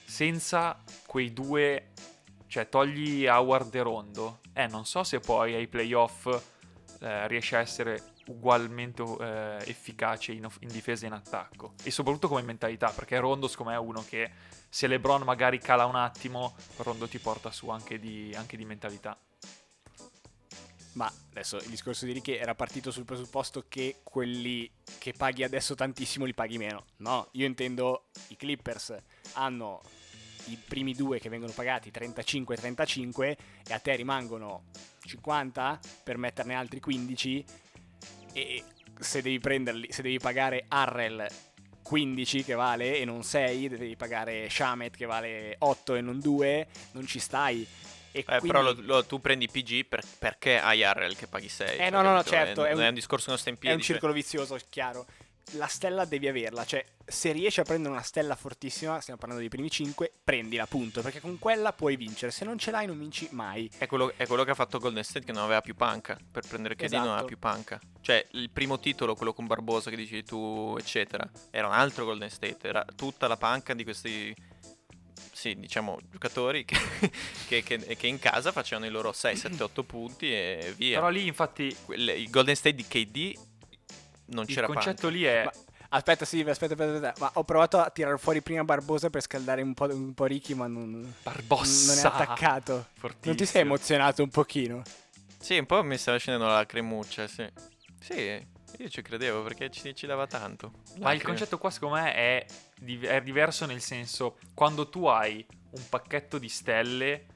[0.04, 1.92] senza quei due,
[2.46, 6.26] cioè togli Howard e Rondo, eh, non so se poi ai playoff
[7.00, 11.74] eh, riesce a essere ugualmente eh, efficace in, in difesa e in attacco.
[11.82, 14.30] E soprattutto come mentalità, perché Rondo secondo me è uno che
[14.68, 19.16] se LeBron magari cala un attimo, Rondo ti porta su anche di, anche di mentalità.
[20.94, 25.74] Ma adesso il discorso di Ricky era partito sul presupposto che quelli che paghi adesso
[25.74, 26.84] tantissimo li paghi meno.
[26.98, 28.96] No, io intendo i Clippers
[29.34, 29.82] hanno
[30.46, 33.36] i primi due che vengono pagati 35-35
[33.66, 34.64] e a te rimangono
[35.04, 37.44] 50 per metterne altri 15
[38.32, 38.64] e
[38.98, 41.26] se devi prenderli, se devi pagare Arrel
[41.82, 46.68] 15 che vale e non 6, devi pagare Shamet che vale 8 e non 2,
[46.92, 47.66] non ci stai.
[48.16, 51.48] E Eh, quindi- Però lo- lo- tu prendi PG per- perché hai Arrel che paghi
[51.48, 51.78] 6.
[51.78, 53.56] Eh, no, no, no, certo, È, è un- è un discorso che non sta in
[53.56, 53.74] È piedi.
[53.76, 55.04] un cioè- circolo vizioso, chiaro.
[55.54, 59.50] La stella devi averla, cioè se riesci a prendere una stella fortissima, stiamo parlando dei
[59.50, 63.28] primi 5, prendila appunto, perché con quella puoi vincere, se non ce l'hai non vinci
[63.32, 63.68] mai.
[63.76, 66.16] È quello, è quello che ha fatto Golden State che non aveva più panca.
[66.30, 67.26] Per prendere KD non aveva Esatto.
[67.26, 67.78] più panca.
[68.00, 72.30] Cioè, il primo titolo, quello con Barbosa che dici tu, eccetera, era un altro Golden
[72.30, 72.66] State.
[72.66, 74.34] Era tutta la panca di questi,
[75.32, 76.76] sì, diciamo, giocatori che,
[77.48, 80.96] che- che- che in casa facevano i loro 6, 7, 8 punti e via.
[80.98, 83.38] Però lì infatti Quelle- il Golden State di KD
[84.26, 85.16] non il c'era concetto panca.
[85.16, 85.42] lì è...
[85.44, 85.52] Ma-
[85.90, 89.62] aspetta, sì, aspetta, aspetta, aspetta, ma ho provato a tirare fuori prima Barbosa per scaldare
[89.62, 92.72] un po', un po' Ricky, ma non, non è Barbossa attaccato.
[92.72, 93.44] Non ti Fortissimo.
[93.44, 94.82] sei emozionato un pochino?
[95.38, 97.46] Sì, un po' mi stava scendendo la cremuccia, sì.
[98.00, 98.42] Sì,
[98.78, 100.68] Io ci credevo perché ci, ci dava tanto.
[100.72, 101.22] Ma il Lacrime.
[101.24, 102.46] concetto qua secondo me è,
[103.00, 107.26] è diverso nel senso, quando tu hai un pacchetto di stelle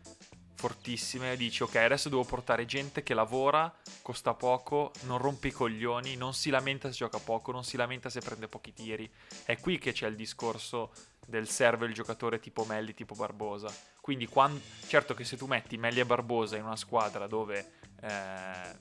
[0.58, 3.72] fortissime, dici ok, adesso devo portare gente che lavora,
[4.02, 8.10] costa poco, non rompe i coglioni, non si lamenta se gioca poco, non si lamenta
[8.10, 9.08] se prende pochi tiri.
[9.44, 10.92] È qui che c'è il discorso
[11.24, 13.72] del serve il giocatore tipo Melli, tipo Barbosa.
[14.00, 18.80] Quindi, quan- certo che se tu metti Melli e Barbosa in una squadra dove, eh,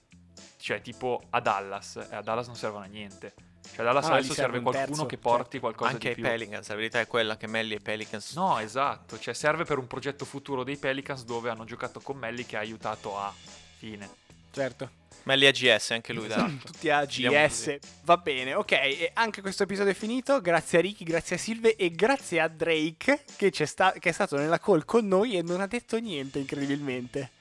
[0.58, 3.36] cioè tipo a Dallas, eh, a Dallas non servono a niente.
[3.72, 5.60] Cioè, a Dallas Ah, adesso serve serve un qualcuno terzo, che porti certo.
[5.60, 6.24] qualcosa Anche di ai più.
[6.24, 9.88] Pelicans, la verità è quella che Melli e Pelicans No, esatto, cioè serve per un
[9.88, 13.34] progetto futuro dei Pelicans dove hanno giocato con Melli che ha aiutato a
[13.78, 14.10] fine.
[14.52, 14.90] Certo.
[15.24, 16.58] Melli AGS, anche lui, dai.
[16.64, 17.48] Tutti a Diciamo GS.
[17.66, 17.80] così.
[18.04, 18.72] Va bene, ok.
[18.72, 20.40] E anche questo episodio è finito.
[20.42, 24.12] Grazie a Ricky, grazie a Silve e grazie a Drake che, c'è sta- che è
[24.14, 27.32] stato nella call con noi e non ha detto niente, incredibilmente.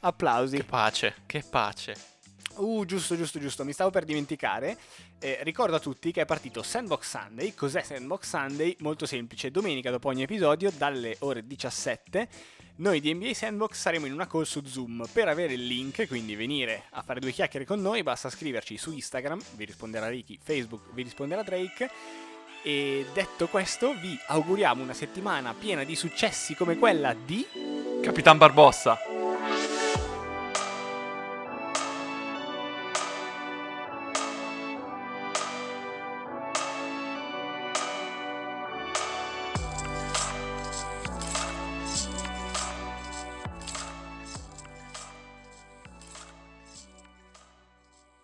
[0.00, 0.56] Applausi.
[0.58, 1.96] Che pace, che pace.
[2.56, 4.76] Uh, giusto, giusto, giusto, mi stavo per dimenticare.
[5.18, 7.54] Eh, ricordo a tutti che è partito Sandbox Sunday.
[7.54, 8.76] Cos'è Sandbox Sunday?
[8.80, 9.50] Molto semplice.
[9.50, 12.28] Domenica dopo ogni episodio, dalle ore 17,
[12.76, 15.04] noi di NBA Sandbox saremo in una call su Zoom.
[15.12, 18.92] Per avere il link, quindi venire a fare due chiacchiere con noi, basta scriverci su
[18.92, 21.90] Instagram, vi risponderà Ricky, Facebook, vi risponderà Drake.
[22.62, 27.46] E detto questo, vi auguriamo una settimana piena di successi come quella di...
[28.00, 29.33] Capitan Barbossa!